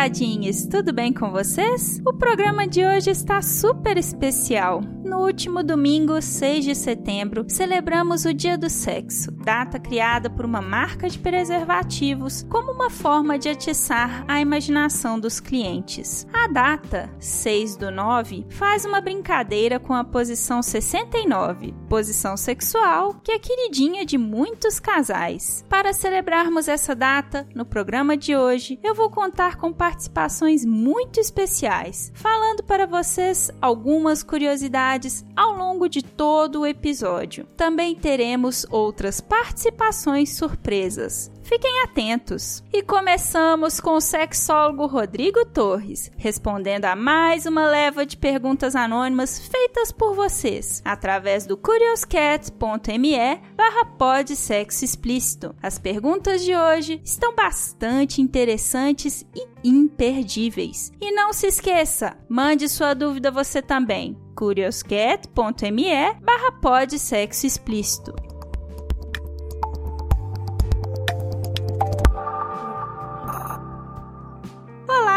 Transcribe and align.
Taradinhos, 0.00 0.64
tudo 0.64 0.94
bem 0.94 1.12
com 1.12 1.30
vocês? 1.30 2.00
O 2.06 2.14
programa 2.14 2.66
de 2.66 2.82
hoje 2.82 3.10
está 3.10 3.42
super 3.42 3.98
especial. 3.98 4.80
No 5.10 5.26
último 5.26 5.64
domingo, 5.64 6.22
6 6.22 6.64
de 6.64 6.72
setembro, 6.72 7.44
celebramos 7.48 8.24
o 8.24 8.32
Dia 8.32 8.56
do 8.56 8.70
Sexo, 8.70 9.32
data 9.32 9.76
criada 9.76 10.30
por 10.30 10.44
uma 10.44 10.62
marca 10.62 11.08
de 11.08 11.18
preservativos 11.18 12.46
como 12.48 12.70
uma 12.70 12.88
forma 12.88 13.36
de 13.36 13.48
atiçar 13.48 14.24
a 14.28 14.40
imaginação 14.40 15.18
dos 15.18 15.40
clientes. 15.40 16.28
A 16.32 16.46
data, 16.46 17.10
6 17.18 17.74
do 17.74 17.90
9, 17.90 18.46
faz 18.50 18.84
uma 18.84 19.00
brincadeira 19.00 19.80
com 19.80 19.92
a 19.94 20.04
posição 20.04 20.62
69, 20.62 21.74
posição 21.88 22.36
sexual 22.36 23.14
que 23.14 23.32
é 23.32 23.38
queridinha 23.40 24.06
de 24.06 24.16
muitos 24.16 24.78
casais. 24.78 25.66
Para 25.68 25.92
celebrarmos 25.92 26.68
essa 26.68 26.94
data, 26.94 27.48
no 27.52 27.66
programa 27.66 28.16
de 28.16 28.36
hoje, 28.36 28.78
eu 28.80 28.94
vou 28.94 29.10
contar 29.10 29.56
com 29.56 29.72
participações 29.72 30.64
muito 30.64 31.18
especiais, 31.18 32.12
falando 32.14 32.62
para 32.62 32.86
vocês 32.86 33.50
algumas 33.60 34.22
curiosidades 34.22 34.99
ao 35.36 35.56
longo 35.56 35.88
de 35.88 36.02
todo 36.02 36.60
o 36.60 36.66
episódio. 36.66 37.46
Também 37.56 37.94
teremos 37.94 38.66
outras 38.70 39.20
participações 39.20 40.34
surpresas. 40.36 41.30
Fiquem 41.42 41.82
atentos! 41.82 42.62
E 42.72 42.80
começamos 42.80 43.80
com 43.80 43.96
o 43.96 44.00
sexólogo 44.00 44.86
Rodrigo 44.86 45.44
Torres, 45.46 46.10
respondendo 46.16 46.84
a 46.84 46.94
mais 46.94 47.44
uma 47.44 47.68
leva 47.68 48.06
de 48.06 48.16
perguntas 48.16 48.76
anônimas 48.76 49.38
feitas 49.38 49.90
por 49.90 50.14
vocês, 50.14 50.80
através 50.84 51.46
do 51.46 51.56
curioscat.me 51.56 53.40
barra 53.56 53.90
sexo 54.36 54.84
explícito. 54.84 55.54
As 55.60 55.76
perguntas 55.76 56.44
de 56.44 56.54
hoje 56.54 57.00
estão 57.04 57.34
bastante 57.34 58.22
interessantes 58.22 59.26
e 59.34 59.48
imperdíveis. 59.64 60.92
E 61.00 61.10
não 61.10 61.32
se 61.32 61.48
esqueça, 61.48 62.16
mande 62.28 62.68
sua 62.68 62.94
dúvida 62.94 63.30
você 63.30 63.60
também 63.60 64.16
curioscat.me 64.40 66.14
barra 66.22 66.52
sexo 66.98 67.46
explícito. 67.46 68.29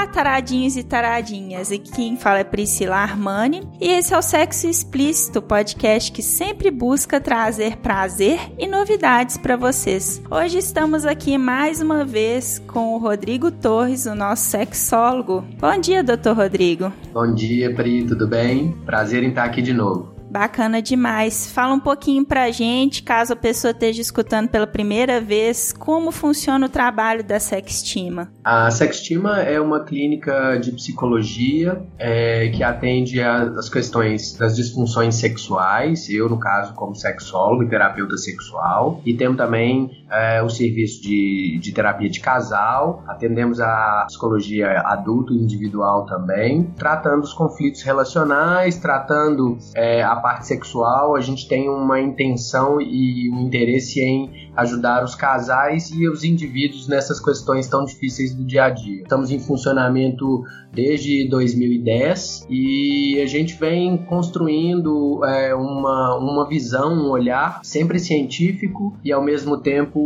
Olá, 0.04 0.12
taradinhos 0.12 0.76
e 0.76 0.84
taradinhas. 0.84 1.72
Aqui 1.72 1.90
quem 1.90 2.18
fala 2.18 2.40
é 2.40 2.44
Priscila 2.44 2.98
Armani 2.98 3.62
e 3.80 3.88
esse 3.88 4.14
é 4.14 4.18
o 4.18 4.22
Sexo 4.22 4.68
Explícito, 4.68 5.42
podcast 5.42 6.12
que 6.12 6.22
sempre 6.22 6.70
busca 6.70 7.22
trazer 7.22 7.78
prazer 7.78 8.38
e 8.60 8.68
novidades 8.68 9.38
para 9.38 9.56
vocês. 9.56 10.22
Hoje 10.30 10.58
estamos 10.58 11.06
aqui 11.06 11.38
mais 11.38 11.80
uma 11.82 12.04
vez 12.04 12.60
com 12.68 12.96
o 12.96 12.98
Rodrigo 12.98 13.50
Torres, 13.50 14.06
o 14.06 14.14
nosso 14.14 14.44
sexólogo. 14.44 15.46
Bom 15.58 15.80
dia, 15.80 16.04
doutor 16.04 16.36
Rodrigo. 16.36 16.92
Bom 17.14 17.34
dia, 17.34 17.74
Pri, 17.74 18.06
tudo 18.06 18.28
bem? 18.28 18.74
Prazer 18.86 19.24
em 19.24 19.30
estar 19.30 19.46
aqui 19.46 19.62
de 19.62 19.72
novo. 19.72 20.13
Bacana 20.34 20.82
demais. 20.82 21.52
Fala 21.52 21.76
um 21.76 21.80
pouquinho 21.80 22.26
pra 22.26 22.50
gente, 22.50 23.04
caso 23.04 23.34
a 23.34 23.36
pessoa 23.36 23.70
esteja 23.70 24.02
escutando 24.02 24.50
pela 24.50 24.66
primeira 24.66 25.22
vez, 25.22 25.72
como 25.72 26.12
funciona 26.12 26.66
o 26.66 26.70
trabalho 26.70 27.24
da 27.24 27.40
Sextima. 27.40 28.32
A 28.44 28.72
Sextima 28.72 29.44
é 29.44 29.62
uma 29.62 29.82
clínica 29.82 30.58
de 30.58 30.72
psicologia 30.72 31.80
é, 32.00 32.50
que 32.50 32.64
atende 32.64 33.22
as 33.22 33.70
questões 33.70 34.36
das 34.36 34.56
disfunções 34.56 35.14
sexuais, 35.14 36.10
eu, 36.10 36.28
no 36.28 36.40
caso, 36.40 36.74
como 36.74 36.96
sexólogo 36.96 37.62
e 37.62 37.70
terapeuta 37.70 38.18
sexual, 38.18 39.04
e 39.06 39.14
temos 39.14 39.38
também 39.38 40.03
é, 40.14 40.42
o 40.44 40.50
serviço 40.50 41.02
de, 41.02 41.58
de 41.60 41.72
terapia 41.72 42.10
de 42.10 42.20
casal, 42.20 43.04
atendemos 43.08 43.60
a 43.60 44.04
psicologia 44.08 44.82
adulto 44.86 45.34
e 45.34 45.38
individual 45.38 46.06
também, 46.06 46.64
tratando 46.78 47.24
os 47.24 47.34
conflitos 47.34 47.82
relacionais, 47.82 48.78
tratando 48.78 49.58
é, 49.76 50.04
a 50.04 50.16
parte 50.16 50.46
sexual, 50.46 51.16
a 51.16 51.22
gente 51.22 51.48
tem 51.48 51.70
uma 51.70 52.00
intenção 52.00 52.80
e 52.80 53.30
um 53.32 53.42
interesse 53.42 54.02
em 54.02 54.52
ajudar 54.56 55.04
os 55.04 55.16
casais 55.16 55.90
e 55.90 56.08
os 56.08 56.24
indivíduos 56.24 56.88
nessas 56.88 57.20
questões 57.20 57.68
tão 57.68 57.84
difíceis 57.86 58.36
do 58.36 58.44
dia 58.44 58.66
a 58.66 58.70
dia. 58.70 59.02
Estamos 59.02 59.32
em 59.32 59.40
funcionamento 59.40 60.44
desde 60.72 61.28
2010 61.30 62.48
e 62.50 63.20
a 63.22 63.26
gente 63.26 63.56
vem 63.56 63.98
construindo 63.98 65.24
é, 65.24 65.54
uma, 65.56 66.18
uma 66.18 66.48
visão, 66.48 66.94
um 66.94 67.10
olhar 67.10 67.62
sempre 67.64 68.00
científico 68.00 68.98
e 69.04 69.12
ao 69.12 69.24
mesmo 69.24 69.58
tempo 69.58 70.03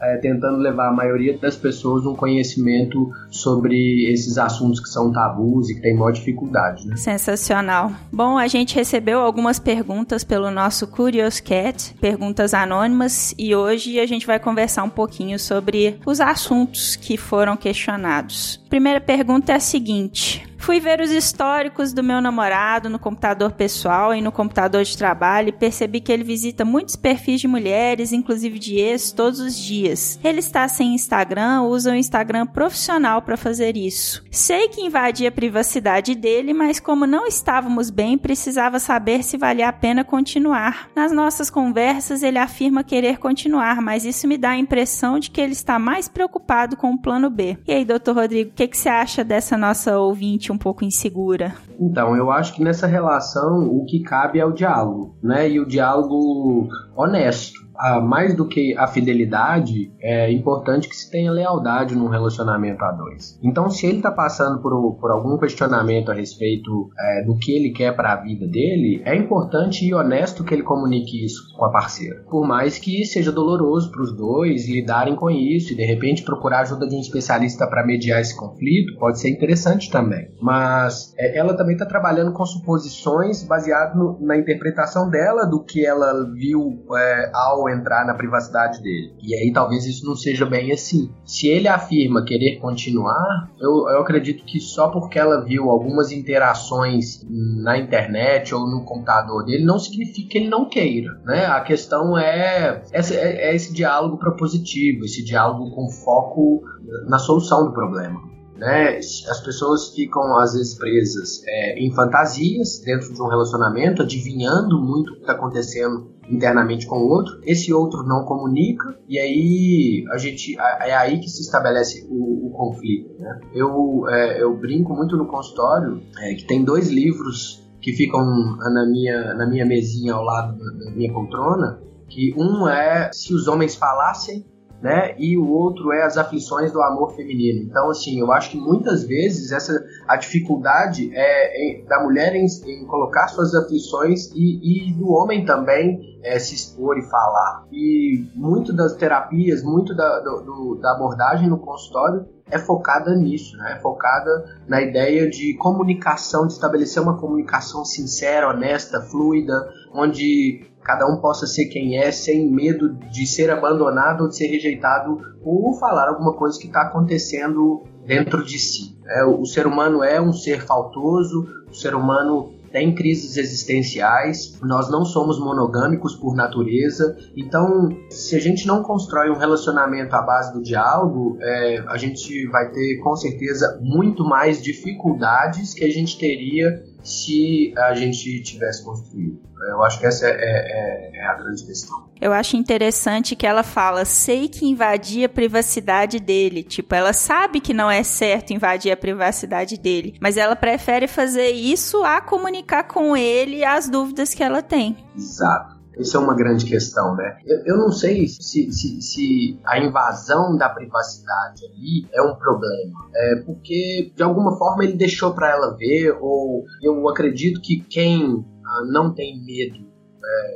é, 0.00 0.16
tentando 0.16 0.58
levar 0.58 0.88
a 0.88 0.92
maioria 0.92 1.38
das 1.38 1.56
pessoas 1.56 2.04
um 2.04 2.14
conhecimento 2.14 3.10
sobre 3.30 4.10
esses 4.12 4.36
assuntos 4.36 4.80
que 4.80 4.88
são 4.88 5.12
tabus 5.12 5.70
e 5.70 5.74
que 5.74 5.80
tem 5.80 5.94
maior 5.94 6.10
dificuldade. 6.10 6.86
Né? 6.86 6.96
Sensacional. 6.96 7.92
Bom, 8.12 8.36
a 8.36 8.48
gente 8.48 8.74
recebeu 8.74 9.20
algumas 9.20 9.58
perguntas 9.58 10.24
pelo 10.24 10.50
nosso 10.50 10.86
Curious 10.86 11.40
Cat, 11.40 11.94
perguntas 12.00 12.52
anônimas, 12.52 13.34
e 13.38 13.54
hoje 13.54 14.00
a 14.00 14.06
gente 14.06 14.26
vai 14.26 14.38
conversar 14.38 14.82
um 14.82 14.90
pouquinho 14.90 15.38
sobre 15.38 15.98
os 16.04 16.20
assuntos 16.20 16.96
que 16.96 17.16
foram 17.16 17.56
questionados. 17.56 18.60
Primeira 18.68 19.00
pergunta 19.00 19.52
é 19.52 19.56
a 19.56 19.60
seguinte: 19.60 20.44
Fui 20.62 20.78
ver 20.78 21.00
os 21.00 21.10
históricos 21.10 21.92
do 21.92 22.04
meu 22.04 22.20
namorado 22.20 22.88
no 22.88 22.96
computador 22.96 23.50
pessoal 23.50 24.14
e 24.14 24.22
no 24.22 24.30
computador 24.30 24.84
de 24.84 24.96
trabalho 24.96 25.48
e 25.48 25.52
percebi 25.52 26.00
que 26.00 26.12
ele 26.12 26.22
visita 26.22 26.64
muitos 26.64 26.94
perfis 26.94 27.40
de 27.40 27.48
mulheres, 27.48 28.12
inclusive 28.12 28.60
de 28.60 28.76
ex, 28.76 29.10
todos 29.10 29.40
os 29.40 29.58
dias. 29.58 30.20
Ele 30.22 30.38
está 30.38 30.68
sem 30.68 30.94
Instagram, 30.94 31.62
usa 31.62 31.90
o 31.90 31.96
Instagram 31.96 32.46
profissional 32.46 33.20
para 33.22 33.36
fazer 33.36 33.76
isso. 33.76 34.22
Sei 34.30 34.68
que 34.68 34.80
invadia 34.80 35.30
a 35.30 35.32
privacidade 35.32 36.14
dele, 36.14 36.52
mas 36.54 36.78
como 36.78 37.08
não 37.08 37.26
estávamos 37.26 37.90
bem, 37.90 38.16
precisava 38.16 38.78
saber 38.78 39.24
se 39.24 39.36
valia 39.36 39.68
a 39.68 39.72
pena 39.72 40.04
continuar. 40.04 40.90
Nas 40.94 41.10
nossas 41.10 41.50
conversas, 41.50 42.22
ele 42.22 42.38
afirma 42.38 42.84
querer 42.84 43.18
continuar, 43.18 43.82
mas 43.82 44.04
isso 44.04 44.28
me 44.28 44.38
dá 44.38 44.50
a 44.50 44.58
impressão 44.58 45.18
de 45.18 45.28
que 45.28 45.40
ele 45.40 45.54
está 45.54 45.76
mais 45.76 46.08
preocupado 46.08 46.76
com 46.76 46.92
o 46.92 46.98
plano 46.98 47.28
B. 47.28 47.58
E 47.66 47.72
aí, 47.72 47.84
doutor 47.84 48.14
Rodrigo, 48.14 48.50
o 48.50 48.54
que, 48.54 48.68
que 48.68 48.78
você 48.78 48.88
acha 48.88 49.24
dessa 49.24 49.56
nossa 49.56 49.98
ouvinte 49.98 50.51
um 50.52 50.58
pouco 50.58 50.84
insegura? 50.84 51.54
Então, 51.80 52.16
eu 52.16 52.30
acho 52.30 52.54
que 52.54 52.62
nessa 52.62 52.86
relação 52.86 53.66
o 53.66 53.84
que 53.84 54.00
cabe 54.00 54.38
é 54.38 54.44
o 54.44 54.52
diálogo, 54.52 55.16
né? 55.22 55.48
E 55.48 55.58
o 55.58 55.66
diálogo 55.66 56.68
honesto 56.94 57.60
a, 57.82 58.00
mais 58.00 58.36
do 58.36 58.46
que 58.46 58.76
a 58.78 58.86
fidelidade, 58.86 59.92
é 60.00 60.30
importante 60.30 60.88
que 60.88 60.96
se 60.96 61.10
tenha 61.10 61.32
lealdade 61.32 61.96
num 61.96 62.08
relacionamento 62.08 62.84
a 62.84 62.92
dois. 62.92 63.38
Então, 63.42 63.68
se 63.68 63.86
ele 63.86 63.96
está 63.96 64.12
passando 64.12 64.62
por, 64.62 64.96
por 65.00 65.10
algum 65.10 65.36
questionamento 65.36 66.10
a 66.10 66.14
respeito 66.14 66.90
é, 66.96 67.24
do 67.24 67.36
que 67.36 67.50
ele 67.50 67.70
quer 67.70 67.96
para 67.96 68.12
a 68.12 68.16
vida 68.16 68.46
dele, 68.46 69.02
é 69.04 69.16
importante 69.16 69.84
e 69.84 69.92
honesto 69.92 70.44
que 70.44 70.54
ele 70.54 70.62
comunique 70.62 71.24
isso 71.24 71.52
com 71.56 71.64
a 71.64 71.70
parceira. 71.70 72.22
Por 72.30 72.46
mais 72.46 72.78
que 72.78 73.04
seja 73.04 73.32
doloroso 73.32 73.90
para 73.90 74.02
os 74.02 74.16
dois 74.16 74.68
lidarem 74.68 75.16
com 75.16 75.28
isso 75.28 75.72
e 75.72 75.76
de 75.76 75.84
repente 75.84 76.22
procurar 76.22 76.60
ajuda 76.60 76.86
de 76.86 76.94
um 76.94 77.00
especialista 77.00 77.66
para 77.66 77.84
mediar 77.84 78.20
esse 78.20 78.36
conflito, 78.36 78.96
pode 78.98 79.18
ser 79.18 79.30
interessante 79.30 79.90
também. 79.90 80.30
Mas 80.40 81.12
é, 81.18 81.36
ela 81.36 81.56
também 81.56 81.72
está 81.72 81.86
trabalhando 81.86 82.32
com 82.32 82.46
suposições 82.46 83.42
baseadas 83.42 83.96
na 84.20 84.36
interpretação 84.36 85.10
dela 85.10 85.44
do 85.46 85.64
que 85.64 85.84
ela 85.84 86.30
viu 86.32 86.84
é, 86.96 87.30
ao 87.34 87.71
entrar 87.72 88.06
na 88.06 88.14
privacidade 88.14 88.82
dele. 88.82 89.14
E 89.22 89.34
aí 89.34 89.52
talvez 89.52 89.84
isso 89.86 90.06
não 90.06 90.14
seja 90.14 90.46
bem 90.46 90.72
assim. 90.72 91.10
Se 91.24 91.48
ele 91.48 91.68
afirma 91.68 92.24
querer 92.24 92.58
continuar, 92.58 93.50
eu, 93.60 93.88
eu 93.88 94.00
acredito 94.00 94.44
que 94.44 94.60
só 94.60 94.88
porque 94.88 95.18
ela 95.18 95.44
viu 95.44 95.70
algumas 95.70 96.12
interações 96.12 97.24
na 97.28 97.78
internet 97.78 98.54
ou 98.54 98.66
no 98.66 98.84
computador 98.84 99.44
dele, 99.44 99.64
não 99.64 99.78
significa 99.78 100.30
que 100.30 100.38
ele 100.38 100.48
não 100.48 100.68
queira. 100.68 101.20
Né? 101.24 101.46
A 101.46 101.60
questão 101.60 102.18
é, 102.18 102.82
essa, 102.92 103.14
é, 103.14 103.50
é 103.50 103.54
esse 103.54 103.72
diálogo 103.72 104.18
propositivo, 104.18 105.04
esse 105.04 105.24
diálogo 105.24 105.74
com 105.74 105.88
foco 105.90 106.62
na 107.06 107.18
solução 107.18 107.64
do 107.64 107.72
problema. 107.72 108.32
Né? 108.56 108.96
As 108.98 109.40
pessoas 109.40 109.88
ficam 109.88 110.38
às 110.38 110.52
vezes 110.52 110.78
presas 110.78 111.42
é, 111.46 111.80
em 111.80 111.92
fantasias 111.92 112.80
dentro 112.84 113.12
de 113.12 113.20
um 113.20 113.26
relacionamento, 113.26 114.02
adivinhando 114.02 114.80
muito 114.80 115.10
o 115.10 115.14
que 115.14 115.20
está 115.22 115.32
acontecendo 115.32 116.12
internamente 116.32 116.86
com 116.86 116.96
o 116.96 117.08
outro, 117.08 117.38
esse 117.44 117.72
outro 117.72 118.02
não 118.04 118.24
comunica, 118.24 118.98
e 119.06 119.18
aí 119.18 120.04
a 120.12 120.16
gente 120.16 120.56
é 120.58 120.94
aí 120.94 121.20
que 121.20 121.28
se 121.28 121.42
estabelece 121.42 122.06
o, 122.10 122.48
o 122.48 122.50
conflito. 122.50 123.12
Né? 123.18 123.40
Eu, 123.54 124.08
é, 124.08 124.42
eu 124.42 124.56
brinco 124.56 124.94
muito 124.94 125.16
no 125.16 125.26
consultório 125.26 126.02
é, 126.18 126.34
que 126.34 126.44
tem 126.46 126.64
dois 126.64 126.88
livros 126.88 127.62
que 127.80 127.92
ficam 127.92 128.24
na 128.58 128.86
minha, 128.86 129.34
na 129.34 129.46
minha 129.46 129.66
mesinha 129.66 130.14
ao 130.14 130.22
lado 130.22 130.56
da 130.56 130.90
minha 130.92 131.12
poltrona, 131.12 131.80
que 132.08 132.32
um 132.36 132.68
é 132.68 133.10
Se 133.12 133.34
os 133.34 133.48
Homens 133.48 133.74
Falassem, 133.74 134.46
né? 134.80 135.14
E 135.18 135.38
o 135.38 135.48
outro 135.48 135.92
é 135.92 136.02
as 136.02 136.16
aflições 136.16 136.72
do 136.72 136.82
amor 136.82 137.14
feminino. 137.14 137.62
Então, 137.62 137.88
assim, 137.88 138.20
eu 138.20 138.32
acho 138.32 138.50
que 138.50 138.56
muitas 138.56 139.04
vezes 139.04 139.52
essa 139.52 139.84
a 140.06 140.16
dificuldade 140.16 141.10
é, 141.14 141.82
da 141.88 142.02
mulher 142.02 142.34
em, 142.34 142.46
em, 142.66 142.86
colocar 142.86 143.28
suas 143.28 143.54
aflições 143.54 144.30
e, 144.34 144.90
e 144.90 144.92
do 144.94 145.10
homem 145.10 145.44
também 145.44 146.18
é, 146.22 146.38
se 146.38 146.54
expor 146.54 146.98
e 146.98 147.02
falar. 147.02 147.66
E 147.70 148.26
muito 148.34 148.72
das 148.72 148.94
terapias, 148.94 149.62
muito 149.62 149.94
da, 149.94 150.20
do, 150.20 150.78
da 150.80 150.92
abordagem 150.92 151.48
no 151.48 151.58
consultório 151.58 152.26
é 152.50 152.58
focada 152.58 153.14
nisso, 153.14 153.56
né? 153.56 153.76
É 153.78 153.80
focada 153.80 154.44
na 154.68 154.82
ideia 154.82 155.28
de 155.28 155.56
comunicação, 155.56 156.46
de 156.46 156.52
estabelecer 156.52 157.02
uma 157.02 157.18
comunicação 157.18 157.84
sincera, 157.84 158.50
honesta, 158.50 159.00
fluida, 159.00 159.54
onde 159.94 160.70
cada 160.82 161.06
um 161.06 161.20
possa 161.20 161.46
ser 161.46 161.66
quem 161.66 161.96
é, 161.96 162.10
sem 162.10 162.50
medo 162.50 162.92
de 162.92 163.26
ser 163.26 163.50
abandonado 163.50 164.22
ou 164.22 164.28
de 164.28 164.36
ser 164.36 164.48
rejeitado 164.48 165.16
por 165.42 165.78
falar 165.78 166.08
alguma 166.08 166.34
coisa 166.34 166.58
que 166.58 166.66
está 166.66 166.82
acontecendo 166.82 167.84
dentro 168.04 168.44
de 168.44 168.58
si. 168.58 168.96
É, 169.06 169.24
o 169.24 169.44
ser 169.44 169.66
humano 169.66 170.02
é 170.02 170.20
um 170.20 170.32
ser 170.32 170.62
faltoso, 170.62 171.46
o 171.70 171.74
ser 171.74 171.94
humano 171.94 172.52
tem 172.72 172.94
crises 172.94 173.36
existenciais, 173.36 174.58
nós 174.62 174.90
não 174.90 175.04
somos 175.04 175.38
monogâmicos 175.38 176.16
por 176.16 176.34
natureza, 176.34 177.16
então 177.36 177.90
se 178.08 178.34
a 178.34 178.40
gente 178.40 178.66
não 178.66 178.82
constrói 178.82 179.30
um 179.30 179.36
relacionamento 179.36 180.16
à 180.16 180.22
base 180.22 180.54
do 180.54 180.62
diálogo, 180.62 181.36
é, 181.40 181.84
a 181.86 181.98
gente 181.98 182.46
vai 182.48 182.70
ter 182.70 182.96
com 183.02 183.14
certeza 183.14 183.78
muito 183.82 184.24
mais 184.24 184.60
dificuldades 184.62 185.74
que 185.74 185.84
a 185.84 185.90
gente 185.90 186.18
teria 186.18 186.82
se 187.02 187.74
a 187.76 187.94
gente 187.94 188.42
tivesse 188.42 188.84
construído. 188.84 189.40
Eu 189.68 189.82
acho 189.84 190.00
que 190.00 190.06
essa 190.06 190.26
é, 190.26 190.30
é, 190.30 191.10
é, 191.14 191.26
a 191.26 191.34
grande 191.34 191.64
questão. 191.64 192.10
Eu 192.20 192.32
acho 192.32 192.56
interessante 192.56 193.36
que 193.36 193.46
ela 193.46 193.62
fala, 193.62 194.04
sei 194.04 194.48
que 194.48 194.66
invadir 194.66 195.24
a 195.24 195.28
privacidade 195.28 196.18
dele. 196.18 196.62
Tipo, 196.62 196.94
ela 196.94 197.12
sabe 197.12 197.60
que 197.60 197.72
não 197.72 197.90
é 197.90 198.02
certo 198.02 198.52
invadir 198.52 198.92
a 198.92 198.96
privacidade 198.96 199.78
dele, 199.78 200.16
mas 200.20 200.36
ela 200.36 200.56
prefere 200.56 201.06
fazer 201.06 201.50
isso 201.50 202.04
a 202.04 202.20
comunicar 202.20 202.84
com 202.84 203.16
ele 203.16 203.64
as 203.64 203.88
dúvidas 203.88 204.34
que 204.34 204.42
ela 204.42 204.62
tem. 204.62 204.96
Exato. 205.16 205.81
Isso 205.98 206.16
é 206.16 206.20
uma 206.20 206.34
grande 206.34 206.64
questão, 206.64 207.14
né? 207.14 207.38
Eu, 207.44 207.58
eu 207.66 207.76
não 207.76 207.92
sei 207.92 208.26
se, 208.26 208.72
se, 208.72 209.00
se, 209.00 209.60
a 209.64 209.78
invasão 209.78 210.56
da 210.56 210.68
privacidade 210.68 211.64
ali 211.66 212.06
é 212.12 212.22
um 212.22 212.34
problema. 212.34 213.08
É 213.14 213.36
porque, 213.44 214.12
de 214.14 214.22
alguma 214.22 214.56
forma, 214.56 214.84
ele 214.84 214.94
deixou 214.94 215.34
para 215.34 215.50
ela 215.50 215.76
ver, 215.76 216.16
ou 216.20 216.64
eu 216.82 217.08
acredito 217.08 217.60
que 217.60 217.80
quem 217.80 218.44
ah, 218.64 218.84
não 218.90 219.14
tem 219.14 219.42
medo 219.44 219.91